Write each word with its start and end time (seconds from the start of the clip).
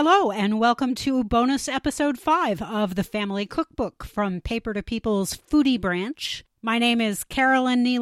Hello, 0.00 0.30
and 0.30 0.60
welcome 0.60 0.94
to 0.94 1.24
bonus 1.24 1.66
episode 1.66 2.20
5 2.20 2.62
of 2.62 2.94
the 2.94 3.02
Family 3.02 3.46
Cookbook 3.46 4.04
from 4.04 4.40
Paper 4.40 4.72
to 4.72 4.80
People's 4.80 5.34
Foodie 5.34 5.80
Branch. 5.80 6.44
My 6.62 6.78
name 6.78 7.00
is 7.00 7.24
Carolyn 7.24 7.82
Nee 7.82 7.98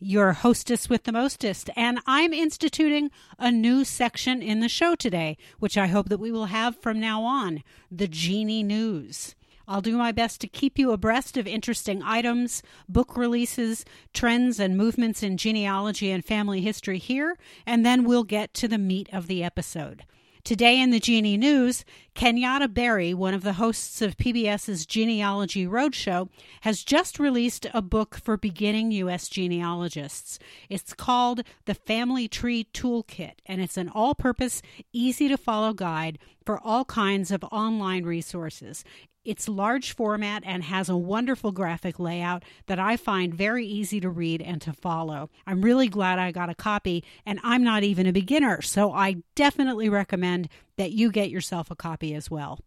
your 0.00 0.32
hostess 0.32 0.90
with 0.90 1.04
the 1.04 1.12
mostest, 1.12 1.70
and 1.76 2.00
I'm 2.08 2.32
instituting 2.32 3.12
a 3.38 3.52
new 3.52 3.84
section 3.84 4.42
in 4.42 4.58
the 4.58 4.68
show 4.68 4.96
today, 4.96 5.36
which 5.60 5.78
I 5.78 5.86
hope 5.86 6.08
that 6.08 6.18
we 6.18 6.32
will 6.32 6.46
have 6.46 6.82
from 6.82 6.98
now 6.98 7.22
on 7.22 7.62
the 7.88 8.08
Genie 8.08 8.64
News. 8.64 9.36
I'll 9.68 9.80
do 9.80 9.96
my 9.96 10.10
best 10.10 10.40
to 10.40 10.48
keep 10.48 10.76
you 10.76 10.90
abreast 10.90 11.36
of 11.36 11.46
interesting 11.46 12.02
items, 12.02 12.64
book 12.88 13.16
releases, 13.16 13.84
trends, 14.12 14.58
and 14.58 14.76
movements 14.76 15.22
in 15.22 15.36
genealogy 15.36 16.10
and 16.10 16.24
family 16.24 16.62
history 16.62 16.98
here, 16.98 17.38
and 17.64 17.86
then 17.86 18.02
we'll 18.02 18.24
get 18.24 18.54
to 18.54 18.66
the 18.66 18.76
meat 18.76 19.08
of 19.12 19.28
the 19.28 19.44
episode. 19.44 20.04
Today 20.44 20.80
in 20.80 20.90
the 20.90 20.98
Genie 20.98 21.36
News, 21.36 21.84
Kenyatta 22.16 22.74
Berry, 22.74 23.14
one 23.14 23.32
of 23.32 23.44
the 23.44 23.52
hosts 23.52 24.02
of 24.02 24.16
PBS's 24.16 24.86
Genealogy 24.86 25.68
Roadshow, 25.68 26.28
has 26.62 26.82
just 26.82 27.20
released 27.20 27.68
a 27.72 27.80
book 27.80 28.16
for 28.16 28.36
beginning 28.36 28.90
U.S. 28.90 29.28
genealogists. 29.28 30.40
It's 30.68 30.94
called 30.94 31.42
The 31.66 31.74
Family 31.74 32.26
Tree 32.26 32.66
Toolkit, 32.74 33.34
and 33.46 33.60
it's 33.60 33.76
an 33.76 33.88
all 33.88 34.16
purpose, 34.16 34.62
easy 34.92 35.28
to 35.28 35.36
follow 35.36 35.72
guide 35.72 36.18
for 36.44 36.58
all 36.58 36.84
kinds 36.86 37.30
of 37.30 37.44
online 37.44 38.04
resources. 38.04 38.82
It's 39.24 39.48
large 39.48 39.94
format 39.94 40.42
and 40.44 40.64
has 40.64 40.88
a 40.88 40.96
wonderful 40.96 41.52
graphic 41.52 42.00
layout 42.00 42.42
that 42.66 42.80
I 42.80 42.96
find 42.96 43.32
very 43.32 43.64
easy 43.64 44.00
to 44.00 44.10
read 44.10 44.42
and 44.42 44.60
to 44.62 44.72
follow. 44.72 45.30
I'm 45.46 45.62
really 45.62 45.88
glad 45.88 46.18
I 46.18 46.32
got 46.32 46.50
a 46.50 46.54
copy, 46.56 47.04
and 47.24 47.38
I'm 47.44 47.62
not 47.62 47.84
even 47.84 48.06
a 48.06 48.12
beginner, 48.12 48.60
so 48.62 48.92
I 48.92 49.22
definitely 49.36 49.88
recommend 49.88 50.48
that 50.76 50.90
you 50.90 51.12
get 51.12 51.30
yourself 51.30 51.70
a 51.70 51.76
copy 51.76 52.14
as 52.14 52.30
well. 52.30 52.58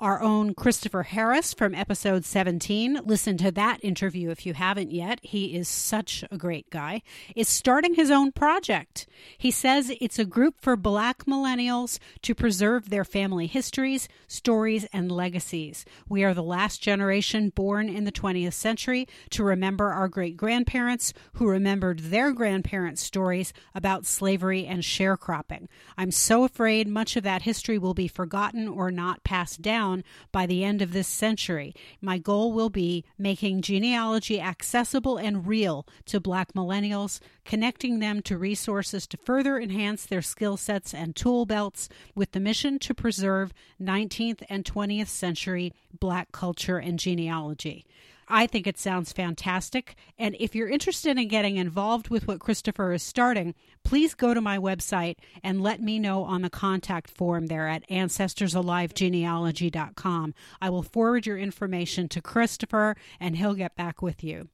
Our 0.00 0.22
own 0.22 0.54
Christopher 0.54 1.02
Harris 1.02 1.52
from 1.52 1.74
episode 1.74 2.24
17, 2.24 3.00
listen 3.04 3.36
to 3.38 3.50
that 3.50 3.82
interview 3.82 4.30
if 4.30 4.46
you 4.46 4.54
haven't 4.54 4.92
yet. 4.92 5.18
He 5.24 5.56
is 5.56 5.66
such 5.66 6.24
a 6.30 6.38
great 6.38 6.70
guy. 6.70 7.02
Is 7.34 7.48
starting 7.48 7.94
his 7.94 8.08
own 8.08 8.30
project. 8.30 9.08
He 9.36 9.50
says 9.50 9.90
it's 10.00 10.20
a 10.20 10.24
group 10.24 10.54
for 10.60 10.76
black 10.76 11.24
millennials 11.24 11.98
to 12.22 12.32
preserve 12.32 12.90
their 12.90 13.04
family 13.04 13.48
histories, 13.48 14.08
stories, 14.28 14.86
and 14.92 15.10
legacies. 15.10 15.84
We 16.08 16.22
are 16.22 16.32
the 16.32 16.44
last 16.44 16.80
generation 16.80 17.48
born 17.48 17.88
in 17.88 18.04
the 18.04 18.12
20th 18.12 18.52
century 18.52 19.08
to 19.30 19.42
remember 19.42 19.90
our 19.90 20.06
great 20.06 20.36
grandparents 20.36 21.12
who 21.32 21.48
remembered 21.48 21.98
their 21.98 22.30
grandparents' 22.30 23.02
stories 23.02 23.52
about 23.74 24.06
slavery 24.06 24.64
and 24.64 24.84
sharecropping. 24.84 25.66
I'm 25.96 26.12
so 26.12 26.44
afraid 26.44 26.86
much 26.86 27.16
of 27.16 27.24
that 27.24 27.42
history 27.42 27.78
will 27.78 27.94
be 27.94 28.06
forgotten 28.06 28.68
or 28.68 28.92
not 28.92 29.24
passed 29.24 29.60
down 29.60 29.87
by 30.32 30.46
the 30.46 30.64
end 30.64 30.82
of 30.82 30.92
this 30.92 31.08
century. 31.08 31.74
My 32.00 32.18
goal 32.18 32.52
will 32.52 32.70
be 32.70 33.04
making 33.18 33.62
genealogy 33.62 34.40
accessible 34.40 35.16
and 35.16 35.46
real 35.46 35.86
to 36.06 36.20
black 36.20 36.52
millennials, 36.52 37.20
connecting 37.44 37.98
them 37.98 38.22
to 38.22 38.38
resources 38.38 39.06
to 39.08 39.16
further 39.16 39.58
enhance 39.58 40.06
their 40.06 40.22
skill 40.22 40.56
sets 40.56 40.94
and 40.94 41.14
tool 41.14 41.46
belts 41.46 41.88
with 42.14 42.32
the 42.32 42.40
mission 42.40 42.78
to 42.80 42.94
preserve 42.94 43.52
19th 43.80 44.42
and 44.48 44.64
20th 44.64 45.08
century 45.08 45.72
black 45.98 46.32
culture 46.32 46.78
and 46.78 46.98
genealogy. 46.98 47.86
I 48.28 48.46
think 48.46 48.66
it 48.66 48.76
sounds 48.78 49.12
fantastic. 49.12 49.94
And 50.18 50.34
if 50.38 50.54
you're 50.54 50.68
interested 50.68 51.16
in 51.16 51.28
getting 51.28 51.56
involved 51.56 52.10
with 52.10 52.28
what 52.28 52.40
Christopher 52.40 52.92
is 52.92 53.02
starting, 53.02 53.54
please 53.84 54.12
go 54.14 54.34
to 54.34 54.40
my 54.40 54.58
website 54.58 55.16
and 55.42 55.62
let 55.62 55.80
me 55.80 55.98
know 55.98 56.24
on 56.24 56.42
the 56.42 56.50
contact 56.50 57.08
form 57.10 57.46
there 57.46 57.68
at 57.68 57.88
ancestorsalivegenealogy.com. 57.88 60.34
I 60.60 60.70
will 60.70 60.82
forward 60.82 61.26
your 61.26 61.38
information 61.38 62.08
to 62.08 62.20
Christopher 62.20 62.96
and 63.18 63.36
he'll 63.36 63.54
get 63.54 63.76
back 63.76 64.02
with 64.02 64.22
you. 64.22 64.48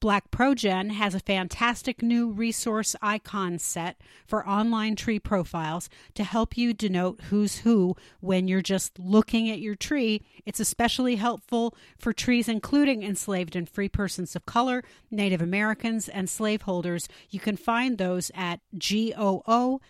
Black 0.00 0.30
Progen 0.30 0.92
has 0.92 1.14
a 1.14 1.20
fantastic 1.20 2.02
new 2.02 2.30
resource 2.30 2.94
icon 3.00 3.58
set 3.58 4.00
for 4.26 4.46
online 4.46 4.96
tree 4.96 5.18
profiles 5.18 5.88
to 6.14 6.24
help 6.24 6.56
you 6.56 6.74
denote 6.74 7.20
who's 7.30 7.58
who 7.58 7.96
when 8.20 8.48
you're 8.48 8.62
just 8.62 8.98
looking 8.98 9.50
at 9.50 9.60
your 9.60 9.74
tree. 9.74 10.22
It's 10.44 10.60
especially 10.60 11.16
helpful 11.16 11.74
for 11.98 12.12
trees 12.12 12.48
including 12.48 13.02
enslaved 13.02 13.56
and 13.56 13.68
free 13.68 13.88
persons 13.88 14.36
of 14.36 14.46
color, 14.46 14.84
Native 15.10 15.40
Americans, 15.42 16.08
and 16.08 16.28
slaveholders. 16.28 17.08
You 17.30 17.40
can 17.40 17.56
find 17.56 17.98
those 17.98 18.30
at 18.34 18.60
goo.gl 18.78 19.80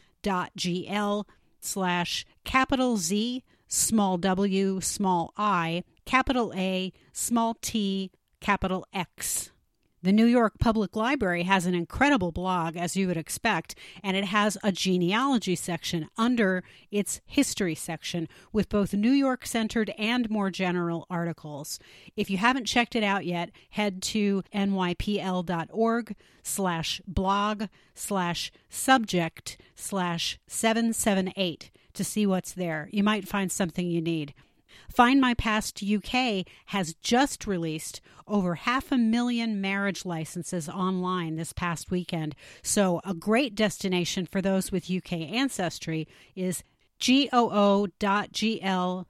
slash 1.60 2.26
capital 2.44 2.96
Z, 2.96 3.44
small 3.68 4.18
w, 4.18 4.80
small 4.80 5.32
i, 5.36 5.82
capital 6.04 6.52
A, 6.56 6.92
small 7.12 7.54
t, 7.60 8.12
capital 8.40 8.86
X. 8.92 9.50
The 10.06 10.12
New 10.12 10.26
York 10.26 10.60
Public 10.60 10.94
Library 10.94 11.42
has 11.42 11.66
an 11.66 11.74
incredible 11.74 12.30
blog, 12.30 12.76
as 12.76 12.96
you 12.96 13.08
would 13.08 13.16
expect, 13.16 13.74
and 14.04 14.16
it 14.16 14.26
has 14.26 14.56
a 14.62 14.70
genealogy 14.70 15.56
section 15.56 16.08
under 16.16 16.62
its 16.92 17.20
history 17.26 17.74
section 17.74 18.28
with 18.52 18.68
both 18.68 18.94
New 18.94 19.10
York 19.10 19.44
centered 19.44 19.92
and 19.98 20.30
more 20.30 20.48
general 20.48 21.08
articles. 21.10 21.80
If 22.14 22.30
you 22.30 22.36
haven't 22.36 22.66
checked 22.66 22.94
it 22.94 23.02
out 23.02 23.26
yet, 23.26 23.50
head 23.70 24.00
to 24.02 24.44
nypl.org 24.54 26.14
slash 26.40 27.00
blog 27.08 27.64
slash 27.92 28.52
subject 28.70 29.58
slash 29.74 30.38
778 30.46 31.72
to 31.94 32.04
see 32.04 32.26
what's 32.26 32.52
there. 32.52 32.88
You 32.92 33.02
might 33.02 33.26
find 33.26 33.50
something 33.50 33.90
you 33.90 34.00
need. 34.00 34.34
Find 34.88 35.20
My 35.20 35.34
Past 35.34 35.82
UK 35.82 36.46
has 36.66 36.94
just 37.02 37.46
released 37.46 38.00
over 38.26 38.54
half 38.56 38.90
a 38.90 38.98
million 38.98 39.60
marriage 39.60 40.04
licenses 40.04 40.68
online 40.68 41.36
this 41.36 41.52
past 41.52 41.90
weekend. 41.90 42.34
So, 42.62 43.00
a 43.04 43.14
great 43.14 43.54
destination 43.54 44.26
for 44.26 44.42
those 44.42 44.72
with 44.72 44.90
UK 44.90 45.12
ancestry 45.12 46.08
is 46.34 46.64
goo.gl 46.98 47.94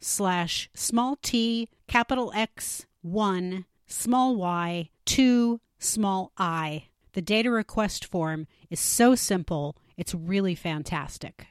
slash 0.01 0.71
small 0.75 1.17
t 1.23 1.69
capital 1.87 2.33
X 2.35 2.87
1 3.03 3.65
small 3.87 4.37
y 4.37 4.91
2 5.05 5.61
small 5.79 6.33
i. 6.37 6.85
The 7.13 7.23
data 7.23 7.51
request 7.51 8.05
form 8.05 8.47
is 8.69 8.81
so 8.81 9.15
simple, 9.15 9.77
it's 9.97 10.15
really 10.15 10.55
fantastic. 10.55 11.47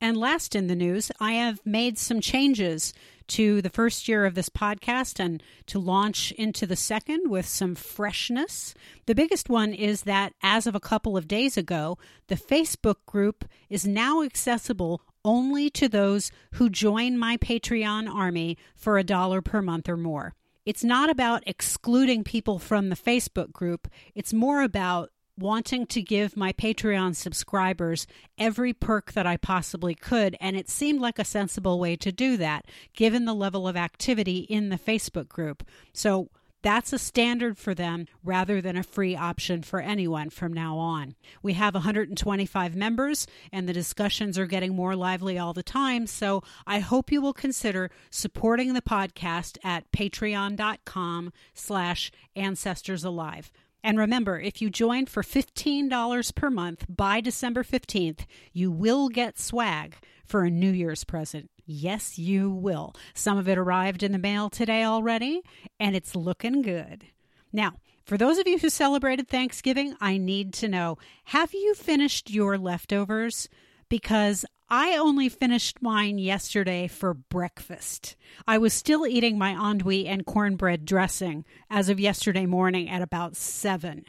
And 0.00 0.16
last 0.16 0.54
in 0.54 0.68
the 0.68 0.76
news, 0.76 1.10
I 1.20 1.32
have 1.32 1.60
made 1.64 1.98
some 1.98 2.20
changes 2.20 2.92
to 3.28 3.62
the 3.62 3.70
first 3.70 4.08
year 4.08 4.26
of 4.26 4.34
this 4.34 4.48
podcast 4.48 5.18
and 5.18 5.42
to 5.66 5.78
launch 5.78 6.32
into 6.32 6.66
the 6.66 6.76
second 6.76 7.30
with 7.30 7.46
some 7.46 7.74
freshness. 7.74 8.74
The 9.06 9.14
biggest 9.14 9.48
one 9.48 9.72
is 9.72 10.02
that 10.02 10.32
as 10.42 10.66
of 10.66 10.74
a 10.74 10.80
couple 10.80 11.16
of 11.16 11.28
days 11.28 11.56
ago, 11.56 11.98
the 12.26 12.36
Facebook 12.36 12.96
group 13.06 13.44
is 13.68 13.86
now 13.86 14.22
accessible 14.22 15.02
only 15.24 15.68
to 15.70 15.88
those 15.88 16.30
who 16.54 16.70
join 16.70 17.18
my 17.18 17.36
Patreon 17.36 18.12
army 18.12 18.56
for 18.74 18.98
a 18.98 19.04
dollar 19.04 19.42
per 19.42 19.60
month 19.62 19.88
or 19.88 19.96
more. 19.96 20.34
It's 20.64 20.84
not 20.84 21.08
about 21.10 21.42
excluding 21.46 22.24
people 22.24 22.58
from 22.58 22.88
the 22.88 22.96
Facebook 22.96 23.52
group, 23.52 23.88
it's 24.14 24.32
more 24.32 24.62
about 24.62 25.10
wanting 25.38 25.86
to 25.86 26.02
give 26.02 26.36
my 26.36 26.52
Patreon 26.52 27.14
subscribers 27.14 28.06
every 28.38 28.72
perk 28.72 29.12
that 29.12 29.26
I 29.26 29.36
possibly 29.36 29.94
could, 29.94 30.36
and 30.40 30.56
it 30.56 30.68
seemed 30.68 31.00
like 31.00 31.18
a 31.18 31.24
sensible 31.24 31.78
way 31.78 31.96
to 31.96 32.12
do 32.12 32.36
that, 32.36 32.66
given 32.94 33.24
the 33.24 33.34
level 33.34 33.68
of 33.68 33.76
activity 33.76 34.38
in 34.38 34.68
the 34.68 34.78
Facebook 34.78 35.28
group. 35.28 35.66
So 35.92 36.30
that's 36.62 36.92
a 36.92 36.98
standard 36.98 37.56
for 37.56 37.74
them 37.74 38.06
rather 38.24 38.60
than 38.60 38.76
a 38.76 38.82
free 38.82 39.14
option 39.14 39.62
for 39.62 39.80
anyone 39.80 40.28
from 40.30 40.52
now 40.52 40.76
on. 40.76 41.14
We 41.42 41.52
have 41.52 41.74
125 41.74 42.74
members 42.74 43.26
and 43.52 43.68
the 43.68 43.72
discussions 43.72 44.38
are 44.38 44.46
getting 44.46 44.74
more 44.74 44.96
lively 44.96 45.38
all 45.38 45.52
the 45.52 45.62
time, 45.62 46.06
so 46.06 46.42
I 46.66 46.80
hope 46.80 47.12
you 47.12 47.20
will 47.20 47.32
consider 47.32 47.90
supporting 48.10 48.74
the 48.74 48.82
podcast 48.82 49.56
at 49.62 49.90
patreon.com 49.92 51.32
slash 51.54 52.10
ancestorsalive. 52.36 53.50
And 53.82 53.98
remember, 53.98 54.40
if 54.40 54.60
you 54.60 54.70
join 54.70 55.06
for 55.06 55.22
$15 55.22 56.34
per 56.34 56.50
month 56.50 56.84
by 56.88 57.20
December 57.20 57.62
15th, 57.62 58.26
you 58.52 58.70
will 58.70 59.08
get 59.08 59.38
swag 59.38 59.96
for 60.24 60.44
a 60.44 60.50
New 60.50 60.70
Year's 60.70 61.04
present. 61.04 61.50
Yes, 61.64 62.18
you 62.18 62.50
will. 62.50 62.94
Some 63.14 63.38
of 63.38 63.48
it 63.48 63.58
arrived 63.58 64.02
in 64.02 64.12
the 64.12 64.18
mail 64.18 64.50
today 64.50 64.84
already, 64.84 65.42
and 65.78 65.94
it's 65.94 66.16
looking 66.16 66.62
good. 66.62 67.06
Now, 67.52 67.74
for 68.04 68.16
those 68.16 68.38
of 68.38 68.48
you 68.48 68.58
who 68.58 68.70
celebrated 68.70 69.28
Thanksgiving, 69.28 69.94
I 70.00 70.16
need 70.16 70.54
to 70.54 70.68
know 70.68 70.96
have 71.24 71.52
you 71.52 71.74
finished 71.74 72.30
your 72.30 72.56
leftovers? 72.56 73.48
Because 73.90 74.46
I 74.70 74.98
only 74.98 75.30
finished 75.30 75.80
mine 75.80 76.18
yesterday 76.18 76.88
for 76.88 77.14
breakfast. 77.14 78.16
I 78.46 78.58
was 78.58 78.74
still 78.74 79.06
eating 79.06 79.38
my 79.38 79.54
andouille 79.54 80.06
and 80.06 80.26
cornbread 80.26 80.84
dressing 80.84 81.46
as 81.70 81.88
of 81.88 81.98
yesterday 81.98 82.44
morning 82.44 82.86
at 82.88 83.00
about 83.00 83.34
7. 83.34 84.04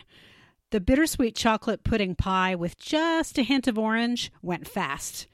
The 0.71 0.81
bittersweet 0.81 1.33
chocolate 1.33 1.85
pudding 1.85 2.13
pie 2.13 2.55
with 2.55 2.77
just 2.77 3.37
a 3.37 3.43
hint 3.43 3.69
of 3.69 3.77
orange 3.77 4.33
went 4.41 4.67
fast. 4.67 5.27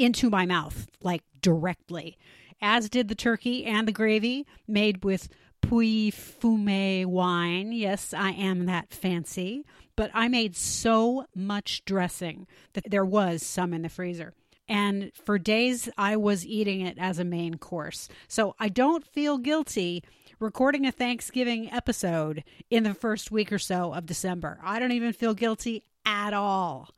into 0.00 0.30
my 0.30 0.46
mouth, 0.46 0.88
like 1.02 1.22
directly, 1.42 2.16
as 2.60 2.88
did 2.88 3.08
the 3.08 3.14
turkey 3.14 3.64
and 3.64 3.86
the 3.86 3.92
gravy 3.92 4.46
made 4.66 5.04
with 5.04 5.28
Pouilly-Fumé 5.62 7.04
wine. 7.04 7.72
Yes, 7.72 8.14
I 8.14 8.30
am 8.30 8.66
that 8.66 8.92
fancy. 8.92 9.64
But 9.94 10.10
I 10.14 10.28
made 10.28 10.56
so 10.56 11.26
much 11.34 11.84
dressing 11.84 12.46
that 12.72 12.90
there 12.90 13.04
was 13.04 13.42
some 13.42 13.74
in 13.74 13.82
the 13.82 13.90
freezer. 13.90 14.32
And 14.70 15.10
for 15.12 15.36
days, 15.36 15.88
I 15.98 16.16
was 16.16 16.46
eating 16.46 16.80
it 16.80 16.96
as 16.96 17.18
a 17.18 17.24
main 17.24 17.56
course. 17.56 18.08
So 18.28 18.54
I 18.60 18.68
don't 18.68 19.04
feel 19.04 19.36
guilty 19.36 20.04
recording 20.38 20.86
a 20.86 20.92
Thanksgiving 20.92 21.70
episode 21.72 22.44
in 22.70 22.84
the 22.84 22.94
first 22.94 23.32
week 23.32 23.50
or 23.50 23.58
so 23.58 23.92
of 23.92 24.06
December. 24.06 24.60
I 24.62 24.78
don't 24.78 24.92
even 24.92 25.12
feel 25.12 25.34
guilty 25.34 25.82
at 26.06 26.32
all. 26.32 26.90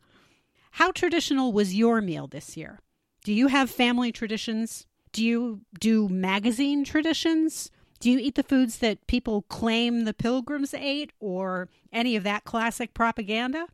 How 0.72 0.92
traditional 0.92 1.50
was 1.54 1.74
your 1.74 2.02
meal 2.02 2.26
this 2.26 2.58
year? 2.58 2.78
Do 3.24 3.32
you 3.32 3.46
have 3.46 3.70
family 3.70 4.12
traditions? 4.12 4.86
Do 5.12 5.25
you 5.25 5.62
do 5.80 6.10
magazine 6.10 6.84
traditions? 6.84 7.70
Do 8.00 8.10
you 8.10 8.18
eat 8.18 8.34
the 8.34 8.42
foods 8.42 8.78
that 8.78 9.06
people 9.06 9.42
claim 9.48 10.04
the 10.04 10.12
pilgrims 10.12 10.75
ate 10.75 11.12
or 11.20 11.70
any 11.90 12.16
of 12.16 12.25
that 12.25 12.44
classic 12.44 12.92
propaganda? 12.92 13.66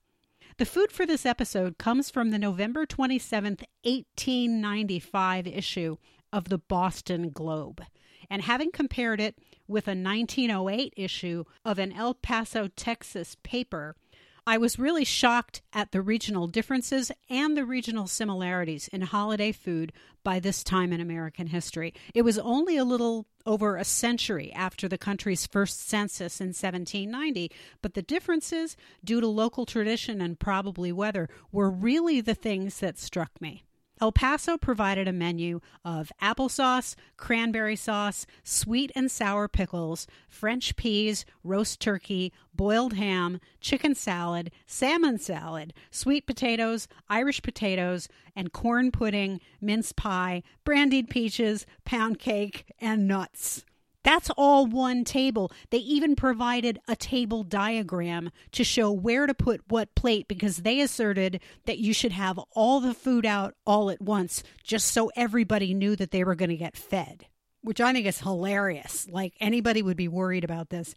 The 0.58 0.66
food 0.66 0.90
for 0.90 1.06
this 1.06 1.24
episode 1.24 1.78
comes 1.78 2.10
from 2.10 2.30
the 2.30 2.38
November 2.38 2.84
27th, 2.84 3.62
1895 3.84 5.46
issue 5.46 5.98
of 6.32 6.48
the 6.48 6.58
Boston 6.58 7.30
Globe. 7.30 7.84
And 8.28 8.42
having 8.42 8.72
compared 8.72 9.20
it 9.20 9.38
with 9.68 9.86
a 9.86 9.94
1908 9.94 10.94
issue 10.96 11.44
of 11.64 11.78
an 11.78 11.92
El 11.92 12.12
Paso, 12.12 12.66
Texas 12.66 13.36
paper, 13.44 13.94
I 14.48 14.56
was 14.56 14.78
really 14.78 15.04
shocked 15.04 15.60
at 15.74 15.92
the 15.92 16.00
regional 16.00 16.46
differences 16.46 17.12
and 17.28 17.54
the 17.54 17.66
regional 17.66 18.06
similarities 18.06 18.88
in 18.88 19.02
holiday 19.02 19.52
food 19.52 19.92
by 20.24 20.40
this 20.40 20.64
time 20.64 20.90
in 20.90 21.02
American 21.02 21.48
history. 21.48 21.92
It 22.14 22.22
was 22.22 22.38
only 22.38 22.78
a 22.78 22.84
little 22.84 23.26
over 23.44 23.76
a 23.76 23.84
century 23.84 24.50
after 24.54 24.88
the 24.88 24.96
country's 24.96 25.46
first 25.46 25.86
census 25.86 26.40
in 26.40 26.48
1790, 26.48 27.52
but 27.82 27.92
the 27.92 28.00
differences, 28.00 28.74
due 29.04 29.20
to 29.20 29.26
local 29.26 29.66
tradition 29.66 30.22
and 30.22 30.40
probably 30.40 30.92
weather, 30.92 31.28
were 31.52 31.68
really 31.68 32.22
the 32.22 32.34
things 32.34 32.80
that 32.80 32.98
struck 32.98 33.42
me. 33.42 33.64
El 34.00 34.12
Paso 34.12 34.56
provided 34.56 35.08
a 35.08 35.12
menu 35.12 35.60
of 35.84 36.12
applesauce, 36.22 36.94
cranberry 37.16 37.76
sauce, 37.76 38.26
sweet 38.44 38.92
and 38.94 39.10
sour 39.10 39.48
pickles, 39.48 40.06
French 40.28 40.76
peas, 40.76 41.24
roast 41.42 41.80
turkey, 41.80 42.32
boiled 42.54 42.94
ham, 42.94 43.40
chicken 43.60 43.94
salad, 43.94 44.50
salmon 44.66 45.18
salad, 45.18 45.72
sweet 45.90 46.26
potatoes, 46.26 46.86
Irish 47.08 47.42
potatoes, 47.42 48.08
and 48.36 48.52
corn 48.52 48.90
pudding, 48.90 49.40
mince 49.60 49.92
pie, 49.92 50.42
brandied 50.64 51.10
peaches, 51.10 51.66
pound 51.84 52.18
cake, 52.18 52.72
and 52.80 53.08
nuts. 53.08 53.64
That's 54.08 54.30
all 54.38 54.66
one 54.66 55.04
table. 55.04 55.52
They 55.68 55.80
even 55.80 56.16
provided 56.16 56.78
a 56.88 56.96
table 56.96 57.42
diagram 57.42 58.30
to 58.52 58.64
show 58.64 58.90
where 58.90 59.26
to 59.26 59.34
put 59.34 59.60
what 59.68 59.94
plate 59.94 60.28
because 60.28 60.56
they 60.56 60.80
asserted 60.80 61.42
that 61.66 61.76
you 61.76 61.92
should 61.92 62.12
have 62.12 62.40
all 62.52 62.80
the 62.80 62.94
food 62.94 63.26
out 63.26 63.52
all 63.66 63.90
at 63.90 64.00
once 64.00 64.42
just 64.64 64.92
so 64.92 65.10
everybody 65.14 65.74
knew 65.74 65.94
that 65.94 66.10
they 66.10 66.24
were 66.24 66.34
going 66.34 66.48
to 66.48 66.56
get 66.56 66.74
fed, 66.74 67.26
which 67.60 67.82
I 67.82 67.92
think 67.92 68.06
is 68.06 68.20
hilarious. 68.20 69.06
Like 69.10 69.34
anybody 69.40 69.82
would 69.82 69.98
be 69.98 70.08
worried 70.08 70.42
about 70.42 70.70
this. 70.70 70.94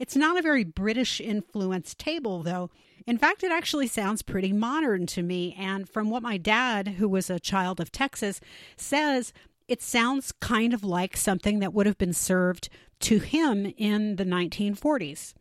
It's 0.00 0.16
not 0.16 0.36
a 0.36 0.42
very 0.42 0.64
British 0.64 1.20
influenced 1.20 2.00
table, 2.00 2.42
though. 2.42 2.70
In 3.06 3.18
fact, 3.18 3.42
it 3.42 3.50
actually 3.50 3.86
sounds 3.86 4.22
pretty 4.22 4.52
modern 4.52 5.06
to 5.06 5.22
me. 5.22 5.56
And 5.58 5.88
from 5.88 6.10
what 6.10 6.22
my 6.22 6.36
dad, 6.36 6.88
who 6.88 7.08
was 7.08 7.30
a 7.30 7.40
child 7.40 7.80
of 7.80 7.90
Texas, 7.90 8.40
says, 8.76 9.32
it 9.68 9.82
sounds 9.82 10.32
kind 10.32 10.72
of 10.72 10.82
like 10.82 11.16
something 11.16 11.58
that 11.60 11.74
would 11.74 11.86
have 11.86 11.98
been 11.98 12.14
served 12.14 12.68
to 13.00 13.18
him 13.18 13.72
in 13.76 14.16
the 14.16 14.24
1940s. 14.24 15.34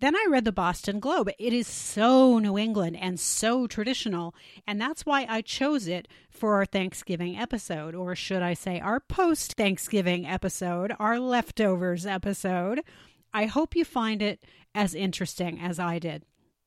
Then 0.00 0.16
I 0.16 0.26
read 0.28 0.44
the 0.44 0.52
Boston 0.52 1.00
Globe. 1.00 1.30
It 1.38 1.52
is 1.52 1.66
so 1.66 2.38
New 2.38 2.58
England 2.58 2.96
and 2.96 3.18
so 3.18 3.66
traditional, 3.66 4.34
and 4.66 4.80
that's 4.80 5.06
why 5.06 5.26
I 5.28 5.40
chose 5.40 5.86
it 5.86 6.08
for 6.30 6.54
our 6.54 6.66
Thanksgiving 6.66 7.36
episode, 7.36 7.94
or 7.94 8.14
should 8.16 8.42
I 8.42 8.54
say, 8.54 8.80
our 8.80 9.00
post 9.00 9.54
Thanksgiving 9.54 10.26
episode, 10.26 10.92
our 10.98 11.18
leftovers 11.18 12.06
episode. 12.06 12.82
I 13.32 13.46
hope 13.46 13.76
you 13.76 13.84
find 13.84 14.20
it 14.22 14.44
as 14.74 14.94
interesting 14.94 15.60
as 15.60 15.78
I 15.78 15.98
did. 15.98 16.24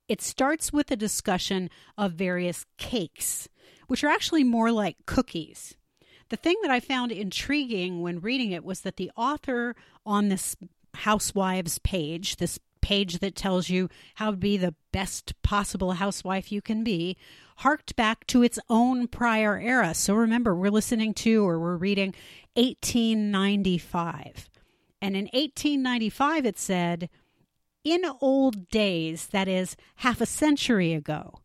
It 0.07 0.21
starts 0.21 0.71
with 0.71 0.89
a 0.89 0.95
discussion 0.95 1.69
of 1.97 2.13
various 2.13 2.65
cakes, 2.77 3.49
which 3.87 4.03
are 4.03 4.09
actually 4.09 4.45
more 4.45 4.71
like 4.71 5.05
cookies. 5.05 5.75
The 6.29 6.37
thing 6.37 6.55
that 6.61 6.71
I 6.71 6.79
found 6.79 7.11
intriguing 7.11 8.01
when 8.01 8.19
reading 8.19 8.51
it 8.51 8.63
was 8.65 8.81
that 8.81 8.97
the 8.97 9.11
author 9.15 9.75
on 10.05 10.29
this 10.29 10.55
housewives 10.93 11.79
page, 11.79 12.37
this 12.37 12.59
page 12.81 13.19
that 13.19 13.35
tells 13.35 13.69
you 13.69 13.89
how 14.15 14.31
to 14.31 14.37
be 14.37 14.57
the 14.57 14.75
best 14.91 15.33
possible 15.41 15.93
housewife 15.93 16.51
you 16.51 16.61
can 16.61 16.83
be, 16.83 17.17
harked 17.57 17.95
back 17.95 18.25
to 18.27 18.43
its 18.43 18.59
own 18.69 19.07
prior 19.07 19.59
era. 19.59 19.93
So 19.93 20.13
remember, 20.13 20.55
we're 20.55 20.69
listening 20.69 21.13
to 21.15 21.45
or 21.45 21.59
we're 21.59 21.75
reading 21.75 22.13
1895. 22.55 24.49
And 25.01 25.15
in 25.15 25.25
1895, 25.25 26.45
it 26.45 26.57
said, 26.57 27.09
in 27.83 28.01
old 28.21 28.69
days, 28.69 29.27
that 29.27 29.47
is, 29.47 29.75
half 29.97 30.19
a 30.19 30.25
century 30.25 30.93
ago, 30.93 31.39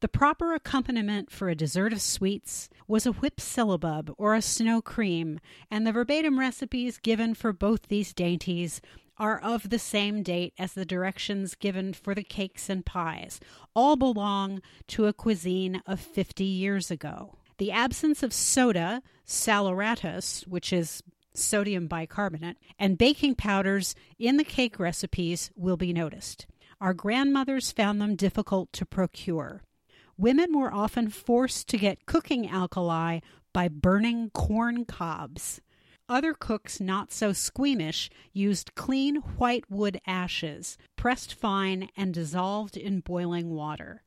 the 0.00 0.08
proper 0.08 0.54
accompaniment 0.54 1.30
for 1.30 1.48
a 1.48 1.54
dessert 1.54 1.92
of 1.92 2.00
sweets 2.00 2.68
was 2.86 3.06
a 3.06 3.12
whipped 3.12 3.40
syllabub 3.40 4.14
or 4.18 4.34
a 4.34 4.42
snow 4.42 4.82
cream, 4.82 5.40
and 5.70 5.86
the 5.86 5.92
verbatim 5.92 6.38
recipes 6.38 6.98
given 6.98 7.34
for 7.34 7.52
both 7.52 7.88
these 7.88 8.12
dainties 8.12 8.80
are 9.16 9.38
of 9.38 9.70
the 9.70 9.78
same 9.78 10.22
date 10.22 10.52
as 10.58 10.72
the 10.72 10.84
directions 10.84 11.54
given 11.54 11.92
for 11.92 12.14
the 12.14 12.24
cakes 12.24 12.68
and 12.68 12.84
pies. 12.84 13.40
All 13.74 13.96
belong 13.96 14.60
to 14.88 15.06
a 15.06 15.12
cuisine 15.12 15.82
of 15.86 16.00
50 16.00 16.44
years 16.44 16.90
ago. 16.90 17.38
The 17.58 17.70
absence 17.70 18.22
of 18.22 18.32
soda, 18.32 19.02
saleratus, 19.24 20.46
which 20.48 20.72
is 20.72 21.02
sodium 21.32 21.86
bicarbonate, 21.86 22.56
and 22.78 22.98
baking 22.98 23.36
powders 23.36 23.94
in 24.18 24.36
the 24.36 24.44
cake 24.44 24.78
recipes 24.78 25.50
will 25.54 25.76
be 25.76 25.92
noticed. 25.92 26.46
Our 26.80 26.94
grandmothers 26.94 27.70
found 27.70 28.00
them 28.00 28.16
difficult 28.16 28.72
to 28.74 28.84
procure 28.84 29.62
women 30.16 30.58
were 30.58 30.72
often 30.72 31.08
forced 31.08 31.68
to 31.68 31.78
get 31.78 32.06
cooking 32.06 32.48
alkali 32.48 33.20
by 33.52 33.68
burning 33.68 34.30
corn 34.30 34.84
cobs. 34.84 35.60
Other 36.08 36.34
cooks 36.34 36.80
not 36.80 37.12
so 37.12 37.32
squeamish 37.32 38.10
used 38.32 38.74
clean 38.74 39.16
white 39.16 39.70
wood 39.70 40.00
ashes, 40.06 40.76
pressed 40.96 41.32
fine 41.32 41.88
and 41.96 42.12
dissolved 42.12 42.76
in 42.76 43.00
boiling 43.00 43.50
water. 43.50 44.02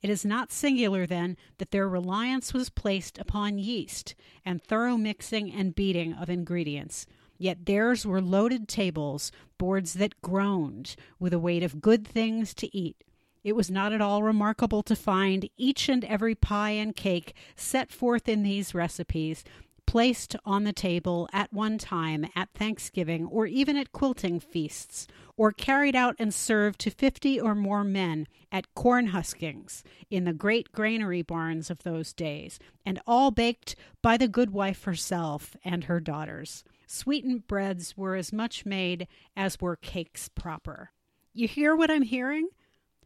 It 0.00 0.10
is 0.10 0.24
not 0.24 0.52
singular, 0.52 1.06
then, 1.06 1.36
that 1.58 1.72
their 1.72 1.88
reliance 1.88 2.54
was 2.54 2.70
placed 2.70 3.18
upon 3.18 3.58
yeast 3.58 4.14
and 4.44 4.62
thorough 4.62 4.96
mixing 4.96 5.52
and 5.52 5.74
beating 5.74 6.14
of 6.14 6.30
ingredients. 6.30 7.06
Yet 7.36 7.66
theirs 7.66 8.06
were 8.06 8.22
loaded 8.22 8.68
tables, 8.68 9.32
boards 9.58 9.94
that 9.94 10.22
groaned 10.22 10.94
with 11.18 11.32
a 11.32 11.38
weight 11.38 11.62
of 11.62 11.80
good 11.80 12.06
things 12.06 12.54
to 12.54 12.74
eat, 12.76 13.02
it 13.42 13.56
was 13.56 13.70
not 13.70 13.92
at 13.92 14.00
all 14.00 14.22
remarkable 14.22 14.82
to 14.82 14.96
find 14.96 15.48
each 15.56 15.88
and 15.88 16.04
every 16.04 16.34
pie 16.34 16.70
and 16.70 16.94
cake 16.96 17.34
set 17.56 17.90
forth 17.90 18.28
in 18.28 18.42
these 18.42 18.74
recipes 18.74 19.44
placed 19.90 20.36
on 20.44 20.62
the 20.62 20.72
table 20.72 21.28
at 21.32 21.52
one 21.52 21.76
time 21.76 22.24
at 22.36 22.48
Thanksgiving 22.54 23.26
or 23.26 23.46
even 23.46 23.76
at 23.76 23.90
quilting 23.90 24.38
feasts, 24.38 25.08
or 25.36 25.50
carried 25.50 25.96
out 25.96 26.14
and 26.16 26.32
served 26.32 26.78
to 26.78 26.90
fifty 26.92 27.40
or 27.40 27.56
more 27.56 27.82
men 27.82 28.28
at 28.52 28.72
corn 28.76 29.08
huskings 29.08 29.82
in 30.08 30.22
the 30.22 30.32
great 30.32 30.70
granary 30.70 31.22
barns 31.22 31.70
of 31.70 31.82
those 31.82 32.12
days, 32.12 32.60
and 32.86 33.00
all 33.04 33.32
baked 33.32 33.74
by 34.00 34.16
the 34.16 34.28
good 34.28 34.50
wife 34.50 34.84
herself 34.84 35.56
and 35.64 35.82
her 35.84 35.98
daughters. 35.98 36.62
Sweetened 36.86 37.48
breads 37.48 37.96
were 37.96 38.14
as 38.14 38.32
much 38.32 38.64
made 38.64 39.08
as 39.36 39.60
were 39.60 39.74
cakes 39.74 40.28
proper. 40.28 40.92
You 41.32 41.48
hear 41.48 41.74
what 41.74 41.90
I'm 41.90 42.02
hearing? 42.02 42.50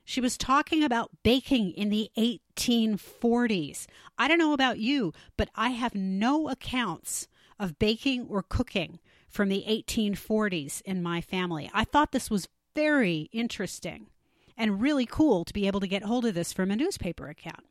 She 0.04 0.20
was 0.20 0.36
talking 0.36 0.84
about 0.84 1.10
baking 1.22 1.72
in 1.72 1.88
the 1.88 2.10
1840s. 2.16 3.86
I 4.18 4.28
don't 4.28 4.38
know 4.38 4.52
about 4.52 4.78
you, 4.78 5.12
but 5.36 5.48
I 5.54 5.70
have 5.70 5.94
no 5.94 6.48
accounts 6.48 7.26
of 7.58 7.78
baking 7.78 8.26
or 8.28 8.42
cooking 8.42 8.98
from 9.28 9.48
the 9.48 9.64
1840s 9.66 10.82
in 10.82 11.02
my 11.02 11.20
family. 11.20 11.70
I 11.72 11.84
thought 11.84 12.12
this 12.12 12.30
was 12.30 12.48
very 12.74 13.30
interesting 13.32 14.08
and 14.56 14.80
really 14.80 15.06
cool 15.06 15.44
to 15.44 15.52
be 15.52 15.66
able 15.66 15.80
to 15.80 15.86
get 15.86 16.04
hold 16.04 16.26
of 16.26 16.34
this 16.34 16.52
from 16.52 16.70
a 16.70 16.76
newspaper 16.76 17.28
account. 17.28 17.64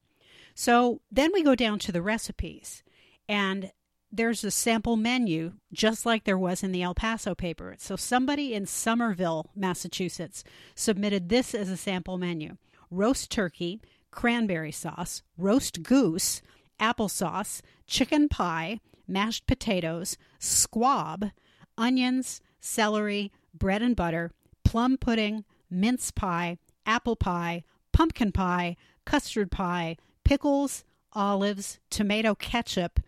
So 0.56 1.02
then 1.12 1.32
we 1.34 1.44
go 1.44 1.56
down 1.56 1.80
to 1.80 1.92
the 1.92 2.02
recipes, 2.02 2.84
and 3.28 3.72
there's 4.16 4.44
a 4.44 4.52
sample 4.52 4.96
menu 4.96 5.54
just 5.74 6.06
like 6.06 6.24
there 6.24 6.38
was 6.38 6.62
in 6.62 6.72
the 6.72 6.84
El 6.84 6.94
Paso 6.94 7.34
paper. 7.34 7.76
So 7.80 7.96
somebody 7.96 8.54
in 8.54 8.68
Somerville, 8.68 9.50
Massachusetts 9.56 10.44
submitted 10.76 11.30
this 11.30 11.56
as 11.56 11.70
a 11.70 11.78
sample 11.78 12.20
menu 12.20 12.58
roast 12.92 13.32
turkey, 13.32 13.82
cranberry 14.12 14.72
sauce, 14.72 15.24
roast 15.36 15.82
goose, 15.82 16.44
applesauce, 16.80 17.62
chicken 17.88 18.30
pie, 18.30 18.80
mashed 19.08 19.48
potatoes, 19.48 20.16
squab, 20.38 21.32
onions, 21.76 22.40
celery, 22.60 23.32
bread 23.52 23.82
and 23.82 23.96
butter, 23.96 24.32
plum 24.64 24.96
pudding, 24.96 25.44
mince 25.72 26.12
pie, 26.12 26.60
apple 26.86 27.16
pie, 27.16 27.64
pumpkin 27.92 28.32
pie, 28.32 28.78
custard 29.06 29.50
pie, 29.50 29.98
pickles, 30.24 30.84
olives, 31.14 31.80
tomato 31.90 32.36
ketchup, 32.36 33.00